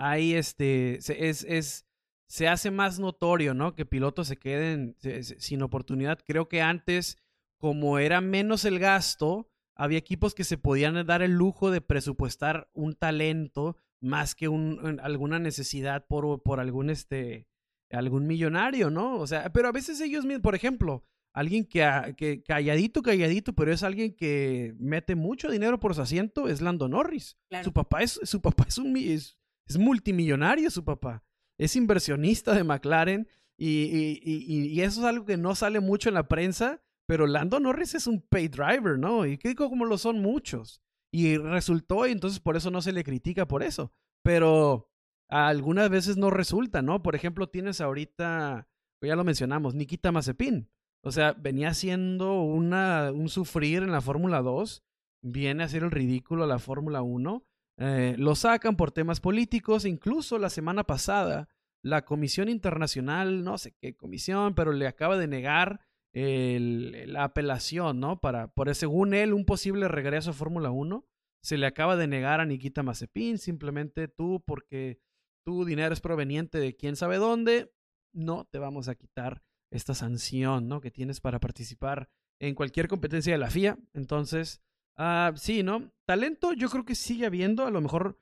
[0.00, 1.86] ahí este, es, es,
[2.26, 3.74] se hace más notorio, ¿no?
[3.74, 6.20] Que pilotos se queden sin oportunidad.
[6.24, 7.18] Creo que antes,
[7.58, 9.49] como era menos el gasto,
[9.80, 15.00] había equipos que se podían dar el lujo de presupuestar un talento más que un,
[15.02, 17.46] alguna necesidad por, por algún, este,
[17.90, 19.16] algún millonario, ¿no?
[19.18, 21.02] O sea, pero a veces ellos mismos, por ejemplo,
[21.32, 26.46] alguien que, que, calladito, calladito, pero es alguien que mete mucho dinero por su asiento,
[26.48, 27.38] es Lando Norris.
[27.64, 29.38] Su papá es, su papá es un, es
[29.78, 31.24] multimillonario su papá.
[31.56, 36.82] Es inversionista de McLaren y, eso es algo que no sale mucho en la prensa,
[37.10, 39.26] pero Lando Norris es un pay driver, ¿no?
[39.26, 40.80] Y que como lo son muchos.
[41.12, 43.92] Y resultó y entonces por eso no se le critica por eso.
[44.22, 44.88] Pero
[45.28, 47.02] algunas veces no resulta, ¿no?
[47.02, 48.68] Por ejemplo, tienes ahorita,
[49.02, 50.70] ya lo mencionamos, Nikita Mazepin.
[51.02, 54.84] O sea, venía siendo una, un sufrir en la Fórmula 2,
[55.20, 57.44] viene a hacer el ridículo a la Fórmula 1
[57.82, 61.48] eh, lo sacan por temas políticos, incluso la semana pasada
[61.82, 65.80] la Comisión Internacional, no sé qué comisión, pero le acaba de negar
[66.12, 68.20] la apelación, ¿no?
[68.20, 71.06] Para, por según él, un posible regreso a Fórmula 1.
[71.42, 75.00] Se le acaba de negar a Nikita Mazepin, simplemente tú, porque
[75.44, 77.72] tu dinero es proveniente de quién sabe dónde,
[78.12, 80.80] no te vamos a quitar esta sanción, ¿no?
[80.80, 83.78] Que tienes para participar en cualquier competencia de la FIA.
[83.94, 84.60] Entonces,
[84.96, 85.92] ah, sí, ¿no?
[86.06, 88.20] Talento yo creo que sigue habiendo, a lo mejor,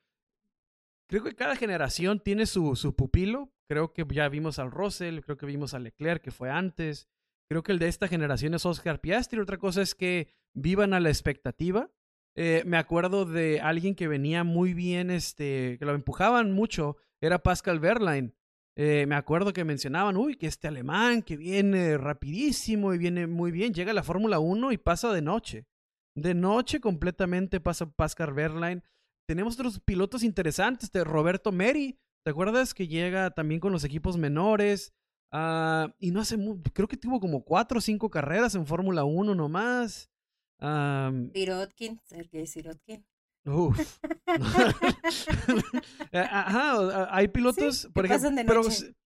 [1.09, 3.51] creo que cada generación tiene su, su pupilo.
[3.69, 7.09] Creo que ya vimos al Russell, creo que vimos a Leclerc, que fue antes.
[7.51, 9.41] Creo que el de esta generación es Oscar Piastri.
[9.41, 11.91] Otra cosa es que vivan a la expectativa.
[12.37, 17.43] Eh, me acuerdo de alguien que venía muy bien, este, que lo empujaban mucho, era
[17.43, 18.35] Pascal Verlaine.
[18.77, 23.51] Eh, me acuerdo que mencionaban, uy, que este alemán que viene rapidísimo y viene muy
[23.51, 25.67] bien, llega a la Fórmula 1 y pasa de noche.
[26.15, 28.85] De noche completamente pasa Pascal Verlaine.
[29.27, 34.17] Tenemos otros pilotos interesantes, de Roberto Meri, ¿te acuerdas que llega también con los equipos
[34.17, 34.93] menores?
[35.31, 36.39] Ah, y no hace,
[36.73, 40.11] creo que tuvo como cuatro o cinco carreras en Fórmula 1 nomás.
[40.61, 43.05] Sirotkin, Sergei Sirotkin.
[43.45, 43.79] Uf.
[46.11, 48.97] Eh, ajá, hay pilotos, por ejemplo, pasan de noche.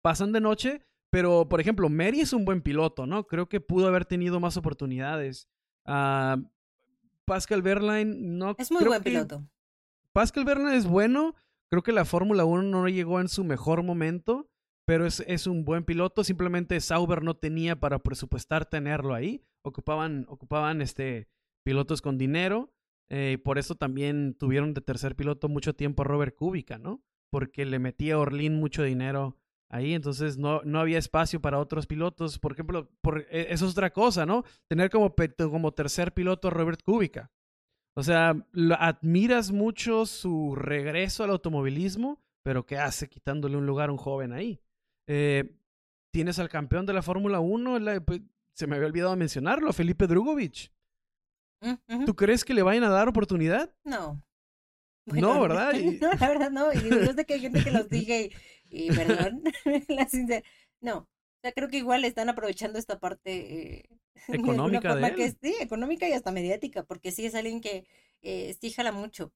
[0.00, 3.26] pasan de noche, pero por ejemplo, Mary es un buen piloto, ¿no?
[3.26, 5.48] Creo que pudo haber tenido más oportunidades.
[5.86, 6.42] Uh,
[7.24, 9.44] Pascal Verlaine no Es muy buen piloto.
[10.12, 11.34] Pascal Verlaine es bueno,
[11.68, 14.48] creo que la Fórmula 1 no llegó en su mejor momento,
[14.86, 20.26] pero es, es, un buen piloto, simplemente Sauber no tenía para presupuestar tenerlo ahí, ocupaban
[20.28, 21.28] ocupaban este
[21.64, 22.74] pilotos con dinero
[23.08, 27.02] eh, y por eso también tuvieron de tercer piloto mucho tiempo a Robert Kubica, ¿no?
[27.30, 29.38] Porque le metía a Orlin mucho dinero
[29.70, 32.38] ahí, entonces no, no había espacio para otros pilotos.
[32.38, 34.44] Por ejemplo, por, eso es otra cosa, ¿no?
[34.68, 35.14] Tener como,
[35.50, 37.30] como tercer piloto a Robert Kubica.
[37.96, 38.34] O sea,
[38.78, 44.32] admiras mucho su regreso al automovilismo, pero ¿qué hace quitándole un lugar a un joven
[44.32, 44.60] ahí?
[45.06, 45.54] Eh,
[46.10, 48.20] tienes al campeón de la Fórmula 1, pues,
[48.54, 50.70] se me había olvidado mencionarlo, Felipe Drugovich.
[51.60, 53.74] Mm, ¿Tú crees que le vayan a dar oportunidad?
[53.84, 54.22] No.
[55.06, 55.72] no, ¿verdad?
[56.00, 56.72] No, la verdad no.
[56.72, 58.14] Y yo sé que hay gente que los diga
[58.70, 59.42] y, perdón,
[59.88, 60.08] la
[60.80, 60.98] No.
[60.98, 61.08] O
[61.42, 63.88] sea, creo que igual están aprovechando esta parte eh,
[64.28, 67.86] económica de, Que, sí, económica y hasta mediática, porque sí es alguien que
[68.22, 69.32] eh, sí jala mucho.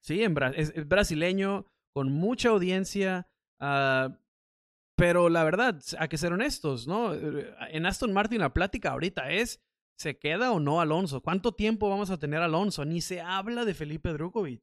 [0.00, 3.28] Sí, en es, brasileño, con mucha audiencia,
[3.60, 4.12] uh,
[5.00, 7.14] pero la verdad, hay que ser honestos, ¿no?
[7.14, 9.60] En Aston Martin la plática ahorita es
[10.00, 11.20] ¿Se queda o no Alonso?
[11.20, 12.86] ¿Cuánto tiempo vamos a tener Alonso?
[12.86, 14.62] Ni se habla de Felipe Drukovic.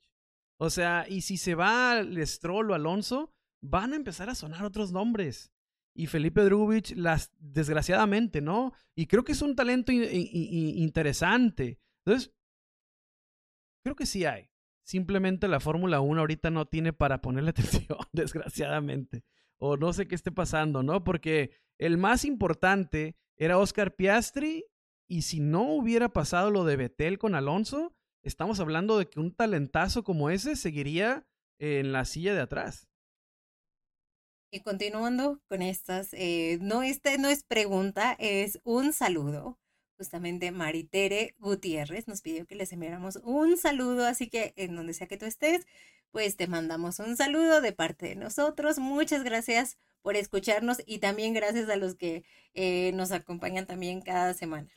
[0.59, 3.31] O sea, y si se va Stroll o Alonso,
[3.61, 5.53] van a empezar a sonar otros nombres.
[5.93, 8.73] Y Felipe Drukovic, las, desgraciadamente, ¿no?
[8.95, 11.79] Y creo que es un talento interesante.
[12.03, 12.33] Entonces,
[13.83, 14.49] creo que sí hay.
[14.83, 19.23] Simplemente la Fórmula 1 ahorita no tiene para ponerle atención, desgraciadamente.
[19.59, 21.03] O no sé qué esté pasando, ¿no?
[21.03, 24.65] Porque el más importante era Oscar Piastri
[25.07, 29.33] y si no hubiera pasado lo de Betel con Alonso, estamos hablando de que un
[29.33, 31.25] talentazo como ese seguiría
[31.59, 32.87] en la silla de atrás.
[34.51, 39.59] Y continuando con estas, eh, no, este no es pregunta, es un saludo.
[39.97, 45.07] Justamente Maritere Gutiérrez nos pidió que les enviáramos un saludo, así que en donde sea
[45.07, 45.65] que tú estés,
[46.11, 48.79] pues te mandamos un saludo de parte de nosotros.
[48.79, 54.33] Muchas gracias por escucharnos y también gracias a los que eh, nos acompañan también cada
[54.33, 54.69] semana.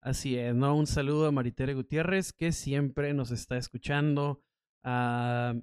[0.00, 0.76] Así es, ¿no?
[0.76, 4.42] Un saludo a Maritere Gutiérrez, que siempre nos está escuchando.
[4.82, 5.54] Ah,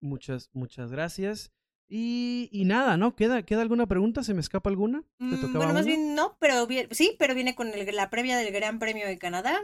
[0.00, 1.52] muchas, muchas gracias.
[1.86, 3.16] Y, y, nada, ¿no?
[3.16, 4.22] ¿Queda, ¿Queda alguna pregunta?
[4.22, 5.02] ¿Se me escapa alguna?
[5.18, 8.38] ¿Te mm, tocaba bueno, más bien no, pero sí, pero viene con el, la previa
[8.38, 9.58] del Gran Premio de Canadá.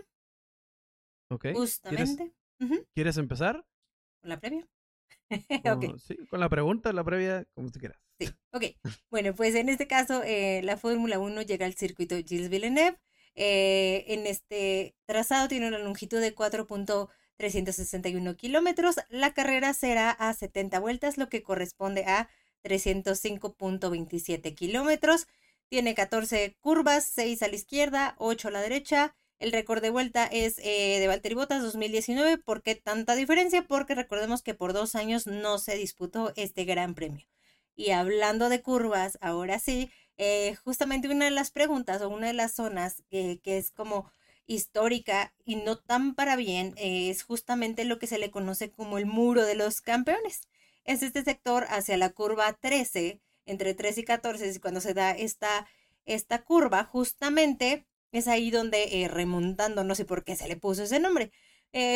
[1.30, 1.46] Ok.
[1.54, 2.34] Justamente.
[2.94, 3.64] ¿Quieres, empezar?
[4.20, 4.66] ¿Con la previa?
[5.76, 5.92] okay.
[5.98, 7.98] Sí, con la pregunta, la previa, como tú quieras.
[8.18, 8.64] Sí, ok.
[9.10, 12.98] Bueno, pues en este caso, eh, la Fórmula 1 llega al circuito Gilles Villeneuve.
[13.34, 18.96] Eh, en este trazado tiene una longitud de 4.361 kilómetros.
[19.10, 22.30] La carrera será a 70 vueltas, lo que corresponde a
[22.64, 25.26] 305.27 kilómetros.
[25.68, 29.14] Tiene 14 curvas, 6 a la izquierda, 8 a la derecha.
[29.38, 32.38] El récord de vuelta es eh, de Valtteri Bottas 2019.
[32.38, 33.66] ¿Por qué tanta diferencia?
[33.66, 37.26] Porque recordemos que por dos años no se disputó este gran premio.
[37.74, 42.32] Y hablando de curvas, ahora sí, eh, justamente una de las preguntas o una de
[42.32, 44.10] las zonas que es como
[44.46, 48.98] histórica y no tan para bien eh, es justamente lo que se le conoce como
[48.98, 50.48] el muro de los campeones.
[50.84, 55.10] Es este sector hacia la curva 13, entre 13 y 14, y cuando se da
[55.10, 55.66] esta,
[56.04, 60.82] esta curva, justamente es ahí donde eh, remontando, no sé por qué se le puso
[60.84, 61.30] ese nombre,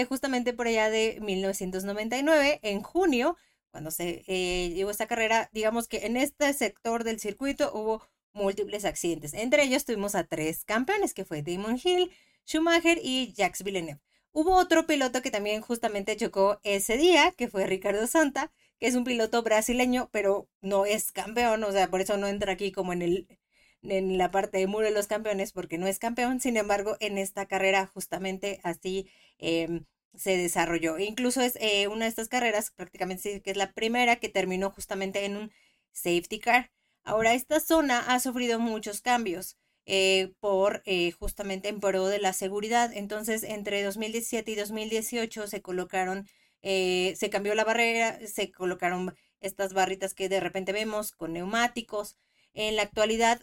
[0.08, 3.36] justamente por allá de 1999, en junio,
[3.70, 8.02] cuando se eh, llevó esta carrera, digamos que en este sector del circuito hubo
[8.32, 9.34] múltiples accidentes.
[9.34, 12.10] Entre ellos tuvimos a tres campeones, que fue Damon Hill,
[12.46, 14.00] Schumacher y Jacques Villeneuve.
[14.32, 18.94] Hubo otro piloto que también justamente chocó ese día, que fue Ricardo Santa, que es
[18.94, 22.92] un piloto brasileño, pero no es campeón, o sea, por eso no entra aquí como
[22.92, 23.38] en el
[23.82, 27.18] en la parte de muro de los campeones, porque no es campeón, sin embargo, en
[27.18, 29.08] esta carrera justamente así
[29.38, 30.98] em, se desarrolló.
[30.98, 35.24] Incluso es eh, una de estas carreras, prácticamente que es la primera que terminó justamente
[35.24, 35.52] en un
[35.92, 36.70] safety car.
[37.04, 39.56] Ahora, esta zona ha sufrido muchos cambios.
[39.86, 42.92] Eh, por eh, justamente en pro de la seguridad.
[42.94, 46.28] Entonces, entre 2017 y 2018 se colocaron,
[46.62, 52.16] eh, se cambió la barrera, se colocaron estas barritas que de repente vemos con neumáticos.
[52.54, 53.42] En la actualidad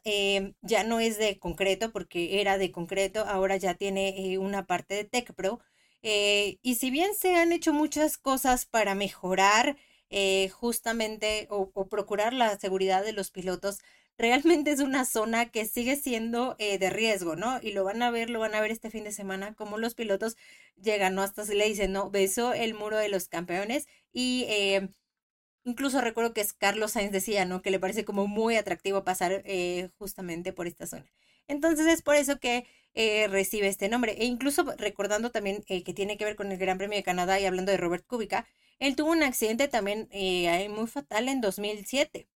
[0.61, 5.05] ya no es de concreto porque era de concreto, ahora ya tiene una parte de
[5.05, 5.59] Tech Pro.
[6.01, 9.77] y si bien se han hecho muchas cosas para mejorar
[10.51, 13.79] justamente o procurar la seguridad de los pilotos,
[14.17, 17.59] realmente es una zona que sigue siendo eh, de riesgo, ¿no?
[17.61, 19.95] Y lo van a ver, lo van a ver este fin de semana, como los
[19.95, 20.35] pilotos
[20.81, 21.21] llegan, ¿no?
[21.23, 24.89] Hasta se le dicen, no, besó el muro de los campeones y eh,
[25.67, 27.61] incluso recuerdo que Carlos Sainz decía, ¿no?
[27.61, 31.05] Que le parece como muy atractivo pasar eh, justamente por esta zona.
[31.47, 32.65] Entonces es por eso que
[33.29, 34.13] recibe este nombre.
[34.19, 37.45] E incluso recordando también que tiene que ver con el Gran Premio de Canadá y
[37.45, 38.47] hablando de Robert Kubica,
[38.79, 40.09] él tuvo un accidente también
[40.75, 42.27] muy fatal en 2007,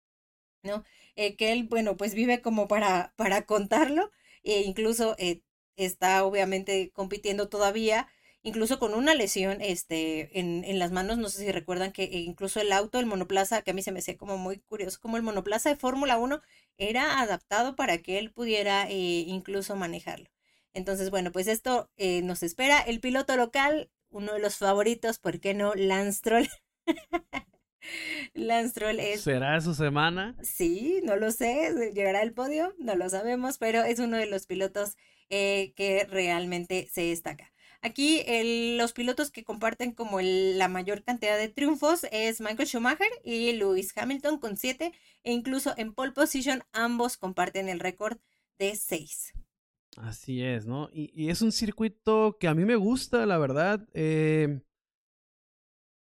[0.63, 0.83] ¿no?
[1.15, 4.11] Eh, que él, bueno, pues vive como para, para contarlo,
[4.43, 5.41] e incluso eh,
[5.75, 8.07] está obviamente compitiendo todavía,
[8.43, 12.59] incluso con una lesión este, en, en, las manos, no sé si recuerdan que incluso
[12.59, 15.23] el auto, el monoplaza, que a mí se me hacía como muy curioso, como el
[15.23, 16.41] monoplaza de Fórmula 1
[16.77, 20.29] era adaptado para que él pudiera eh, incluso manejarlo.
[20.73, 21.89] Entonces, bueno, pues esto
[22.23, 22.79] nos espera.
[22.79, 25.73] El piloto local, uno de los favoritos, ¿por qué no?
[25.75, 26.47] Lance Troll.
[28.33, 29.21] Lance Troll es...
[29.21, 30.35] ¿Será su semana?
[30.41, 34.45] Sí, no lo sé, llegará al podio, no lo sabemos, pero es uno de los
[34.45, 34.97] pilotos
[35.29, 37.50] eh, que realmente se destaca.
[37.83, 38.23] Aquí
[38.77, 43.91] los pilotos que comparten como la mayor cantidad de triunfos es Michael Schumacher y Lewis
[43.97, 48.19] Hamilton con siete e incluso en pole position ambos comparten el récord
[48.59, 49.33] de seis.
[49.97, 50.89] Así es, ¿no?
[50.93, 53.87] Y, es un circuito que a mí me gusta, la verdad.
[53.93, 54.61] Eh,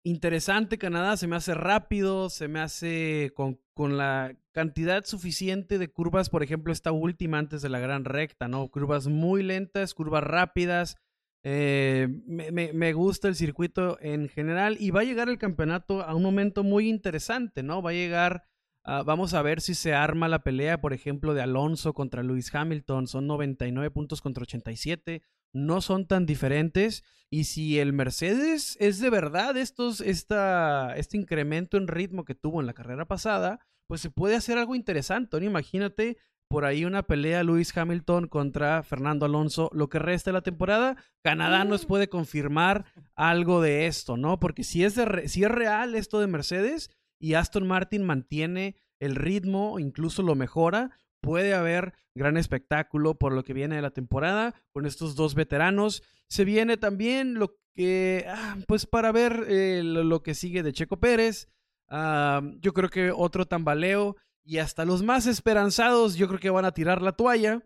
[0.03, 3.59] interesante Canadá, se me hace rápido, se me hace con,
[3.97, 8.69] la cantidad suficiente de curvas, por ejemplo, esta última antes de la gran recta, ¿no?
[8.69, 10.97] Curvas muy lentas, curvas rápidas.
[11.43, 16.23] Eh, me, gusta el circuito en general y va a llegar el campeonato a un
[16.23, 17.81] momento muy interesante, ¿no?
[17.81, 18.43] Va a llegar,
[18.83, 23.07] vamos a ver si se arma la pelea, por ejemplo, de Alonso contra Lewis Hamilton,
[23.07, 25.21] son 99 puntos contra 87
[25.53, 27.03] no son tan diferentes.
[27.29, 32.59] Y si el Mercedes es de verdad estos, esta, este incremento en ritmo que tuvo
[32.59, 35.39] en la carrera pasada, pues se puede hacer algo interesante.
[35.39, 35.45] ¿no?
[35.45, 36.17] Imagínate
[36.53, 40.97] por ahí una pelea Lewis Hamilton contra Fernando Alonso lo que resta de la temporada.
[41.23, 41.87] Canadá nos mm.
[41.87, 42.85] puede confirmar
[43.15, 44.39] algo de esto, ¿no?
[44.39, 49.15] Porque si es, de si es real esto de Mercedes y Aston Martin mantiene el
[49.15, 50.91] ritmo, incluso lo mejora,
[51.21, 56.03] puede haber gran espectáculo por lo que viene de la temporada con estos dos veteranos.
[56.27, 60.99] Se viene también lo que, ah, pues para ver eh, lo, que sigue de Checo
[60.99, 61.47] Pérez.
[61.89, 66.65] Ah, yo creo que otro tambaleo y hasta los más esperanzados yo creo que van
[66.65, 67.63] a tirar la toalla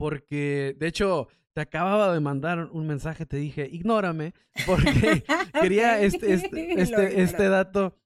[0.00, 4.32] porque de hecho te acababa de mandar un mensaje, te dije, ignórame,
[4.66, 5.24] porque
[5.60, 7.98] quería este, este, este, este dato,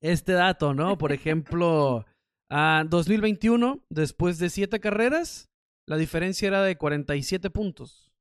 [0.00, 0.98] este dato, ¿no?
[0.98, 2.04] Por ejemplo,
[2.50, 5.48] a 2021, después de siete carreras,
[5.86, 8.12] la diferencia era de 47 puntos.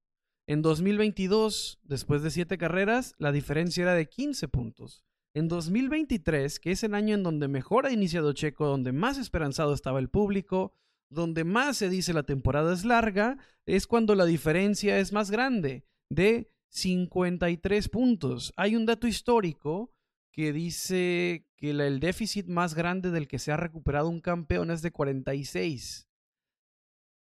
[0.48, 5.04] En 2022, después de siete carreras, la diferencia era de 15 puntos.
[5.36, 9.74] En 2023, que es el año en donde mejor ha iniciado Checo, donde más esperanzado
[9.74, 10.74] estaba el público,
[11.10, 15.84] donde más se dice la temporada es larga, es cuando la diferencia es más grande,
[16.10, 18.54] de 53 puntos.
[18.56, 19.94] Hay un dato histórico
[20.32, 24.82] que dice que el déficit más grande del que se ha recuperado un campeón es
[24.82, 26.08] de 46.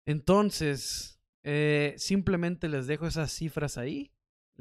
[0.06, 4.12] Entonces, eh, simplemente les dejo esas cifras ahí.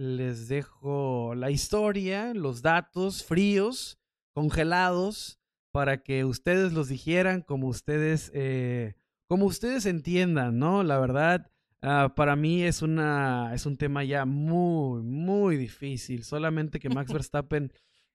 [0.01, 3.99] Les dejo la historia, los datos fríos,
[4.33, 5.39] congelados,
[5.73, 8.95] para que ustedes los dijeran como ustedes, eh,
[9.29, 10.85] como ustedes entiendan, ¿no?
[10.85, 11.51] La verdad,
[11.83, 16.25] ah, para mí es, una, es un tema ya muy, muy difícil.
[16.25, 17.71] Solamente que Max Verstappen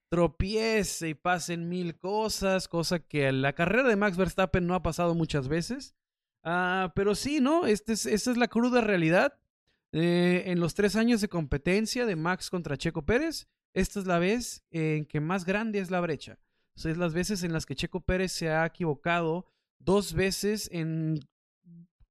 [0.10, 4.82] tropiece y pasen mil cosas, cosa que en la carrera de Max Verstappen no ha
[4.82, 5.94] pasado muchas veces.
[6.42, 7.68] Ah, pero sí, ¿no?
[7.68, 9.38] Este es, esta es la cruda realidad.
[9.98, 14.20] Eh, en los tres años de competencia de Max contra Checo Pérez, esta es la
[14.20, 16.38] vez en que más grande es la brecha.
[16.76, 19.46] Es las veces en las que Checo Pérez se ha equivocado
[19.80, 21.22] dos veces en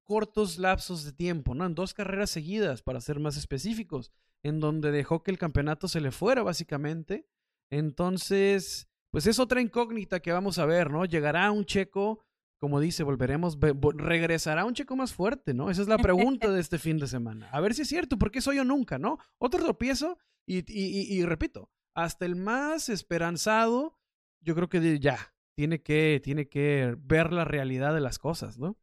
[0.03, 1.67] cortos lapsos de tiempo, ¿no?
[1.67, 4.13] En dos carreras seguidas, para ser más específicos,
[4.43, 7.29] en donde dejó que el campeonato se le fuera, básicamente.
[7.69, 11.05] Entonces, pues es otra incógnita que vamos a ver, ¿no?
[11.05, 12.25] Llegará un checo,
[12.59, 15.71] como dice, volveremos, regresará un checo más fuerte, ¿no?
[15.71, 17.49] Esa es la pregunta de este fin de semana.
[17.51, 19.19] A ver si es cierto, porque soy yo nunca, ¿no?
[19.39, 23.99] Otro tropiezo y, y, y, repito, hasta el más esperanzado,
[24.41, 28.77] yo creo que ya, tiene que, tiene que ver la realidad de las cosas, ¿no?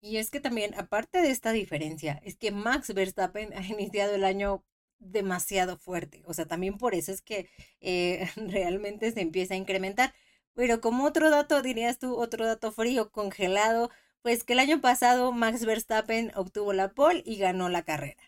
[0.00, 4.24] Y es que también, aparte de esta diferencia, es que Max Verstappen ha iniciado el
[4.24, 4.64] año
[4.98, 6.22] demasiado fuerte.
[6.26, 7.48] O sea, también por eso es que
[7.80, 10.12] eh, realmente se empieza a incrementar.
[10.54, 13.90] Pero como otro dato, dirías tú, otro dato frío, congelado,
[14.22, 18.22] pues que el año pasado Max Verstappen obtuvo la pole y ganó la carrera.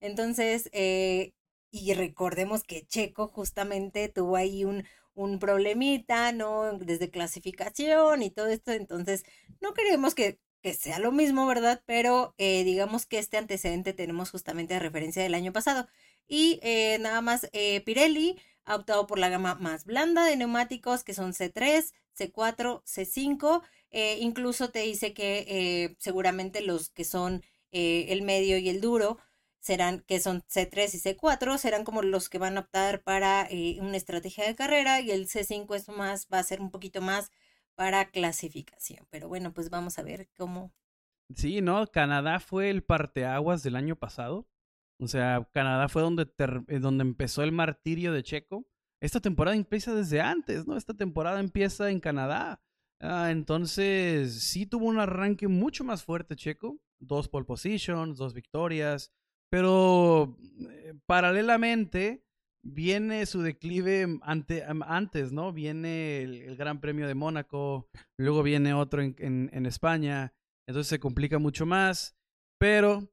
[0.00, 1.32] Entonces, eh,
[1.70, 6.72] y recordemos que Checo justamente tuvo ahí un, un problemita, ¿no?
[6.78, 8.72] Desde clasificación y todo esto.
[8.72, 9.24] Entonces,
[9.60, 11.82] no queremos que que sea lo mismo, ¿verdad?
[11.86, 15.88] Pero eh, digamos que este antecedente tenemos justamente de referencia del año pasado.
[16.28, 18.38] Y eh, nada más, eh, Pirelli
[18.70, 23.62] ha optado por la gama más blanda de neumáticos, que son C3, C4, C5.
[24.20, 27.42] incluso te dice que seguramente los que son
[27.72, 29.18] el medio y el duro
[29.58, 33.48] serán, que son C3 y C4, serán como los que van a optar para
[33.80, 37.32] una estrategia de carrera y el C5 es más, va a ser un poquito más
[37.74, 39.04] para clasificación.
[39.10, 40.72] Pero bueno, pues vamos a ver cómo.
[41.34, 41.86] Sí, ¿no?
[41.88, 44.46] Canadá fue el parteaguas del año pasado.
[45.00, 46.28] O sea, Canadá fue donde,
[46.68, 48.66] eh, donde empezó el martirio de Checo.
[49.00, 50.76] Esta temporada empieza desde antes, ¿no?
[50.76, 52.60] Esta temporada empieza en Canadá.
[53.00, 56.78] Ah, entonces, sí tuvo un arranque mucho más fuerte Checo.
[57.00, 59.10] Dos pole positions, dos victorias.
[59.50, 60.36] Pero
[60.68, 62.22] eh, paralelamente,
[62.62, 65.52] viene su declive ante, antes, ¿no?
[65.52, 67.88] Viene el, Gran Premio de Mónaco,
[68.18, 70.34] luego viene otro en, en, España,
[70.66, 72.16] entonces se complica mucho más,
[72.58, 73.10] pero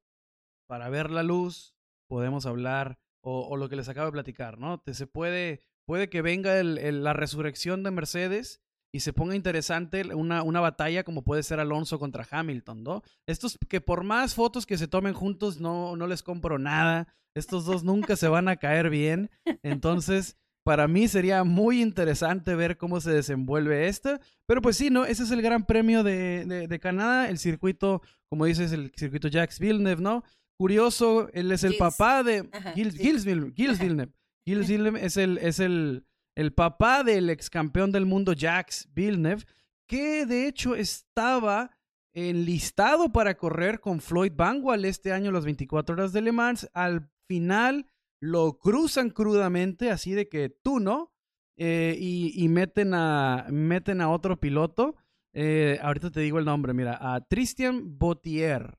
[0.67, 1.76] para ver la luz
[2.07, 4.79] podemos hablar, o, lo que les acabo de platicar, ¿no?
[4.79, 8.61] Te, se puede, puede que venga el, la resurrección de Mercedes
[8.93, 13.03] y se ponga interesante una, una batalla como puede ser Alonso contra Hamilton, ¿no?
[13.25, 17.65] Estos que por más fotos que se tomen juntos no, no les compro nada, estos
[17.65, 19.29] dos nunca se van a caer bien.
[19.61, 24.19] Entonces, para mí sería muy interesante ver cómo se desenvuelve esto.
[24.45, 25.05] Pero pues sí, ¿no?
[25.05, 30.01] Ese es el gran premio de, Canadá, el circuito, como dices, el circuito Jacques Villeneuve,
[30.01, 30.23] ¿no?
[30.57, 33.53] Curioso, él es el papá de Gilles, Villeneuve.
[33.55, 34.13] Gilles Villeneuve.
[34.45, 36.05] Gilles Villeneuve es el, es el,
[36.35, 39.43] el papá del ex campeón del mundo Jacques Villeneuve,
[39.87, 41.77] que de hecho estaba
[42.13, 46.67] enlistado para correr con Floyd Bangwall este año las 24 horas de Le Mans.
[46.73, 47.85] Al final
[48.19, 51.13] lo cruzan crudamente, así de que tú no,
[51.57, 54.95] eh, y, meten, a, meten a otro piloto.
[55.33, 58.77] Eh, ahorita te digo el nombre, mira, a Tristan Bautier.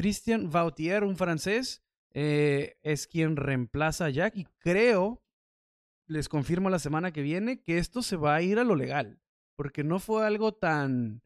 [0.00, 1.82] Tristan Bautier, un francés,
[2.14, 5.22] eh, es quien reemplaza a Jack y creo,
[6.06, 9.20] les confirmo la semana que viene, que esto se va a ir a lo legal,
[9.56, 11.20] porque no fue algo tan,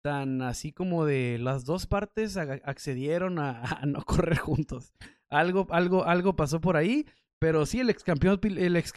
[0.00, 4.92] tan así como de las dos partes accedieron a no correr juntos.
[5.28, 7.06] Algo, algo, algo pasó por ahí.
[7.40, 8.92] Pero sí, el ex campeón, el ex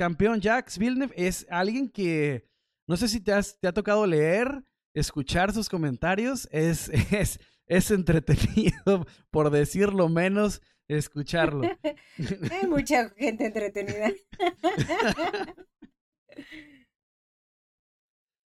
[1.16, 2.48] es alguien que
[2.88, 4.64] no sé si te, has, te ha tocado leer,
[4.94, 6.48] escuchar sus comentarios.
[6.52, 6.92] Es,
[7.68, 11.62] es entretenido, por decirlo menos, escucharlo.
[12.52, 14.12] Hay mucha gente entretenida.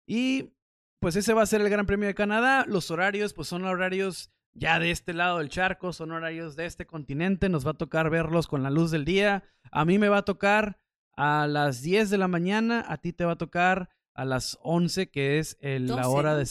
[0.07, 0.53] y
[1.01, 2.65] pues ese va a ser el Gran Premio de Canadá.
[2.67, 6.87] Los horarios, pues son horarios ya de este lado del charco, son horarios de este
[6.87, 9.45] continente, nos va a tocar verlos con la luz del día.
[9.71, 10.79] A mí me va a tocar
[11.17, 15.11] a las 10 de la mañana, a ti te va a tocar a las 11,
[15.11, 16.47] que es la hora de...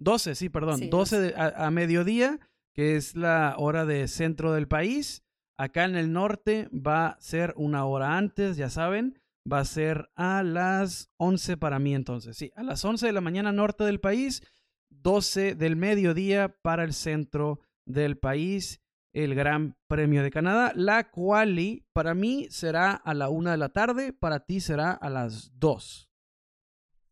[0.00, 2.40] 12, sí, perdón, 12 a, mediodía,
[2.74, 5.22] que es la hora de centro del país.
[5.56, 9.20] Acá en el norte va a ser una hora antes, ya saben,
[9.50, 13.20] va a ser a las 11 para mí entonces, sí, a las 11 de la
[13.20, 14.42] mañana norte del país
[14.90, 18.80] 12 del mediodía para el centro del país,
[19.12, 20.72] el Gran Premio de Canadá.
[20.74, 25.10] La quali para mí será a la una de la tarde, para ti será a
[25.10, 26.10] las 2.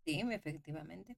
[0.05, 1.16] Sí, efectivamente.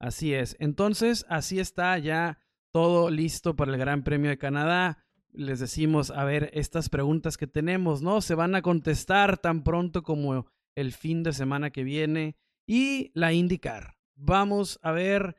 [0.00, 0.56] Así es.
[0.58, 2.38] Entonces, así está ya
[2.72, 5.04] todo listo para el Gran Premio de Canadá.
[5.32, 8.20] Les decimos, a ver, estas preguntas que tenemos, ¿no?
[8.20, 12.36] Se van a contestar tan pronto como el fin de semana que viene
[12.66, 13.96] y la indicar.
[14.16, 15.36] Vamos a ver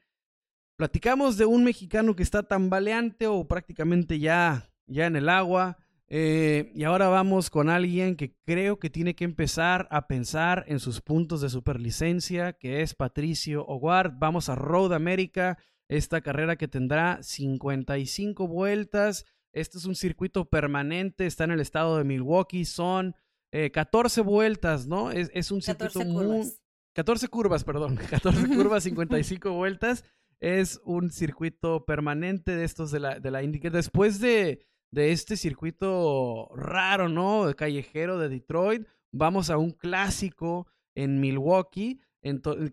[0.82, 5.78] Platicamos de un mexicano que está tambaleante o prácticamente ya, ya en el agua.
[6.14, 10.82] Eh, y ahora vamos con alguien que creo que tiene que empezar a pensar en
[10.82, 14.20] sus puntos de superlicencia, que es Patricio Howard.
[14.20, 15.58] Vamos a Road America.
[15.88, 19.26] esta carrera que tendrá 55 vueltas.
[19.54, 23.16] Este es un circuito permanente, está en el estado de Milwaukee, son
[23.52, 25.12] 14 vueltas, ¿no?
[25.12, 26.26] Es, un circuito 14 muy...
[26.26, 26.62] Curvas.
[26.94, 30.04] 14 curvas, perdón, 14 curvas, 55 vueltas.
[30.42, 33.72] Es un circuito permanente de estos de la, de la IndyCar.
[33.72, 37.54] Después de, de este circuito raro, ¿no?
[37.56, 42.02] Callejero de Detroit, vamos a un clásico en Milwaukee,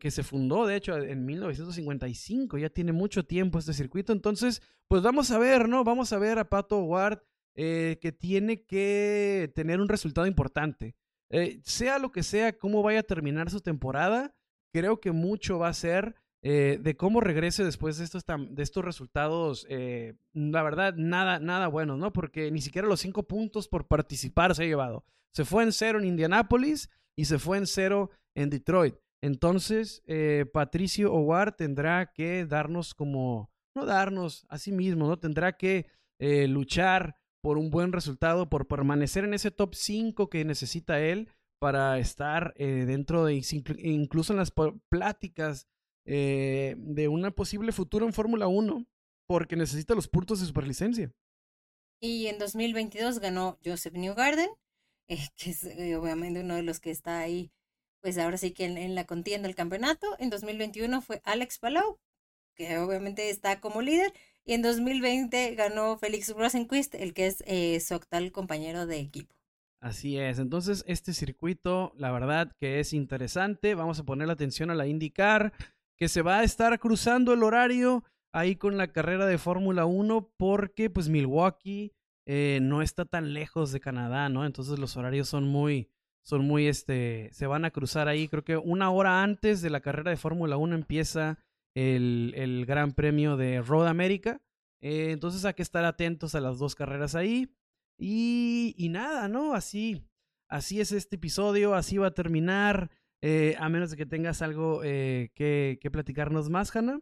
[0.01, 2.59] que se fundó, de hecho, en 1955.
[2.59, 4.13] Ya tiene mucho tiempo este circuito.
[4.13, 5.85] Entonces, pues vamos a ver, ¿no?
[5.85, 7.23] Vamos a ver a Pato Ward
[7.55, 10.97] eh, que tiene que tener un resultado importante.
[11.31, 14.35] Eh, sea lo que sea, cómo vaya a terminar su temporada,
[14.73, 18.85] creo que mucho va a ser eh, de cómo regrese después de estos, de estos
[18.85, 22.13] resultados, eh, la verdad, nada, nada bueno, ¿no?
[22.13, 25.05] Porque ni siquiera los cinco puntos por participar se ha llevado.
[25.35, 28.95] Se fue en cero en Indianápolis y se fue en cero en Detroit.
[29.21, 35.19] Entonces, eh, Patricio Howard tendrá que darnos como, no darnos a sí mismo, ¿no?
[35.19, 35.87] Tendrá que
[36.21, 41.29] luchar por un buen resultado, por permanecer en ese top 5 que necesita él
[41.61, 43.41] para estar dentro de,
[43.79, 44.53] incluso en las
[44.89, 45.69] pláticas
[46.11, 48.87] eh, de un posible futuro en Fórmula 1
[49.27, 51.13] porque necesita los puntos de superlicencia.
[52.01, 54.49] Y en 2022 ganó Joseph Newgarden,
[55.09, 57.53] eh, que es eh, obviamente uno de los que está ahí,
[58.01, 60.07] pues ahora sí que en, la contienda del campeonato.
[60.19, 61.99] En 2021 fue Alex Palau,
[62.55, 64.11] que obviamente está como líder.
[64.47, 69.35] Y en 2020 ganó Félix Rosenquist, el que es su actual compañero de equipo.
[69.81, 73.75] Así es, entonces este circuito, la verdad que es interesante.
[73.75, 75.53] Vamos a poner la atención a la IndyCar
[75.99, 80.31] que se va a estar cruzando el horario ahí con la carrera de Fórmula 1
[80.37, 81.93] porque pues Milwaukee
[82.27, 84.45] eh, no está tan lejos de Canadá, ¿no?
[84.45, 85.91] Entonces los horarios son muy,
[86.23, 88.29] son muy, este, se van a cruzar ahí.
[88.29, 91.39] Creo que una hora antes de la carrera de Fórmula 1 empieza
[91.75, 94.43] el, el, Gran Premio de Road America.
[94.83, 97.51] Eh, entonces hay que estar atentos a las dos carreras ahí.
[97.99, 99.55] Y, y nada, ¿no?
[99.55, 100.05] Así,
[100.49, 102.91] así es este episodio, así va a terminar.
[103.21, 107.01] Eh, a menos de que tengas algo eh, que, que, platicarnos más, Hanna.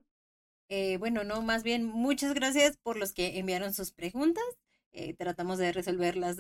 [0.69, 4.45] Eh, bueno, no, más bien muchas gracias por los que enviaron sus preguntas.
[5.19, 6.39] tratamos de resolverlas,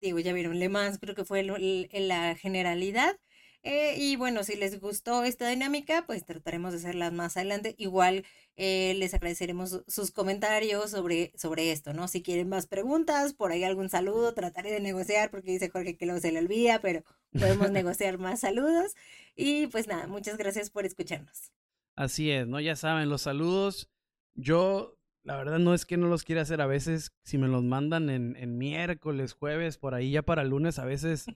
[0.00, 3.16] digo, ya vieron Le Mans, creo que fue en la generalidad.
[3.62, 7.74] Eh, y bueno, si les gustó esta dinámica, pues trataremos de hacerla más adelante.
[7.78, 8.24] Igual
[8.56, 12.08] eh, les agradeceremos sus comentarios sobre, sobre esto, ¿no?
[12.08, 16.06] Si quieren más preguntas, por ahí algún saludo, trataré de negociar, porque dice Jorge que
[16.06, 17.02] luego se le olvida, pero
[17.32, 18.94] podemos negociar más saludos.
[19.34, 21.52] Y pues nada, muchas gracias por escucharnos.
[21.96, 22.60] Así es, ¿no?
[22.60, 23.90] Ya saben, los saludos.
[24.34, 24.96] Yo
[25.26, 28.10] la verdad no es que no los quiera hacer a veces, si me los mandan
[28.10, 31.26] en, en miércoles, jueves, por ahí ya para lunes, a veces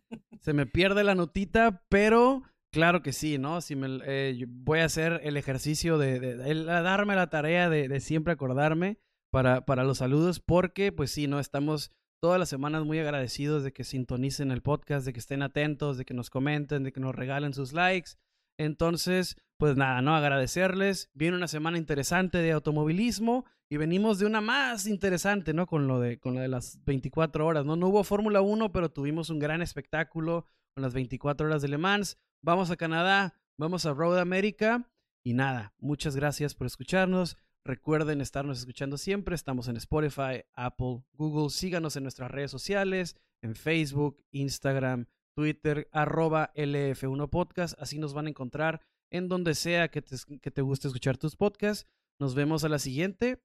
[0.40, 3.60] se me pierde la notita, pero claro que sí, ¿no?
[3.60, 8.32] Si me, eh, voy a hacer el ejercicio de, darme la tarea de, de, siempre
[8.32, 8.98] acordarme
[9.32, 11.40] para, para los saludos, porque pues sí, ¿no?
[11.40, 11.90] Estamos
[12.22, 16.04] todas las semanas muy agradecidos de que sintonicen el podcast, de que estén atentos, de
[16.04, 18.12] que nos comenten, de que nos regalen sus likes.
[18.56, 20.14] Entonces, pues nada, ¿no?
[20.14, 21.10] Agradecerles.
[21.12, 25.68] Viene una semana interesante de automovilismo y venimos de una más interesante, ¿no?
[25.68, 27.74] Con lo de, con lo de las 24 horas, ¿no?
[27.74, 30.44] Hubo Fórmula 1, pero tuvimos un gran espectáculo
[30.74, 32.18] con las 24 horas de Le Mans.
[32.42, 34.90] Vamos a Canadá, vamos a Road America
[35.22, 37.36] y nada, muchas gracias por escucharnos.
[37.64, 39.36] Recuerden estarnos escuchando siempre.
[39.36, 41.50] Estamos en Spotify, Apple, Google.
[41.50, 45.06] Síganos en nuestras redes sociales, en Facebook, Instagram,
[45.36, 47.80] Twitter, arroba LF1 Podcast.
[47.80, 48.80] Así nos van a encontrar
[49.10, 51.86] en donde sea que te, que te guste escuchar tus podcasts.
[52.18, 53.40] Nos vemos a la siguiente.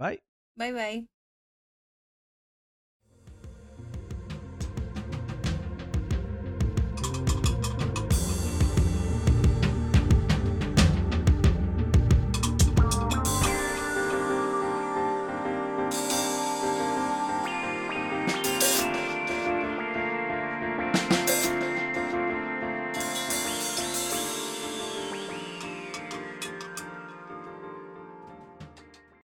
[0.00, 0.18] Bye.
[0.56, 1.19] Bye bye.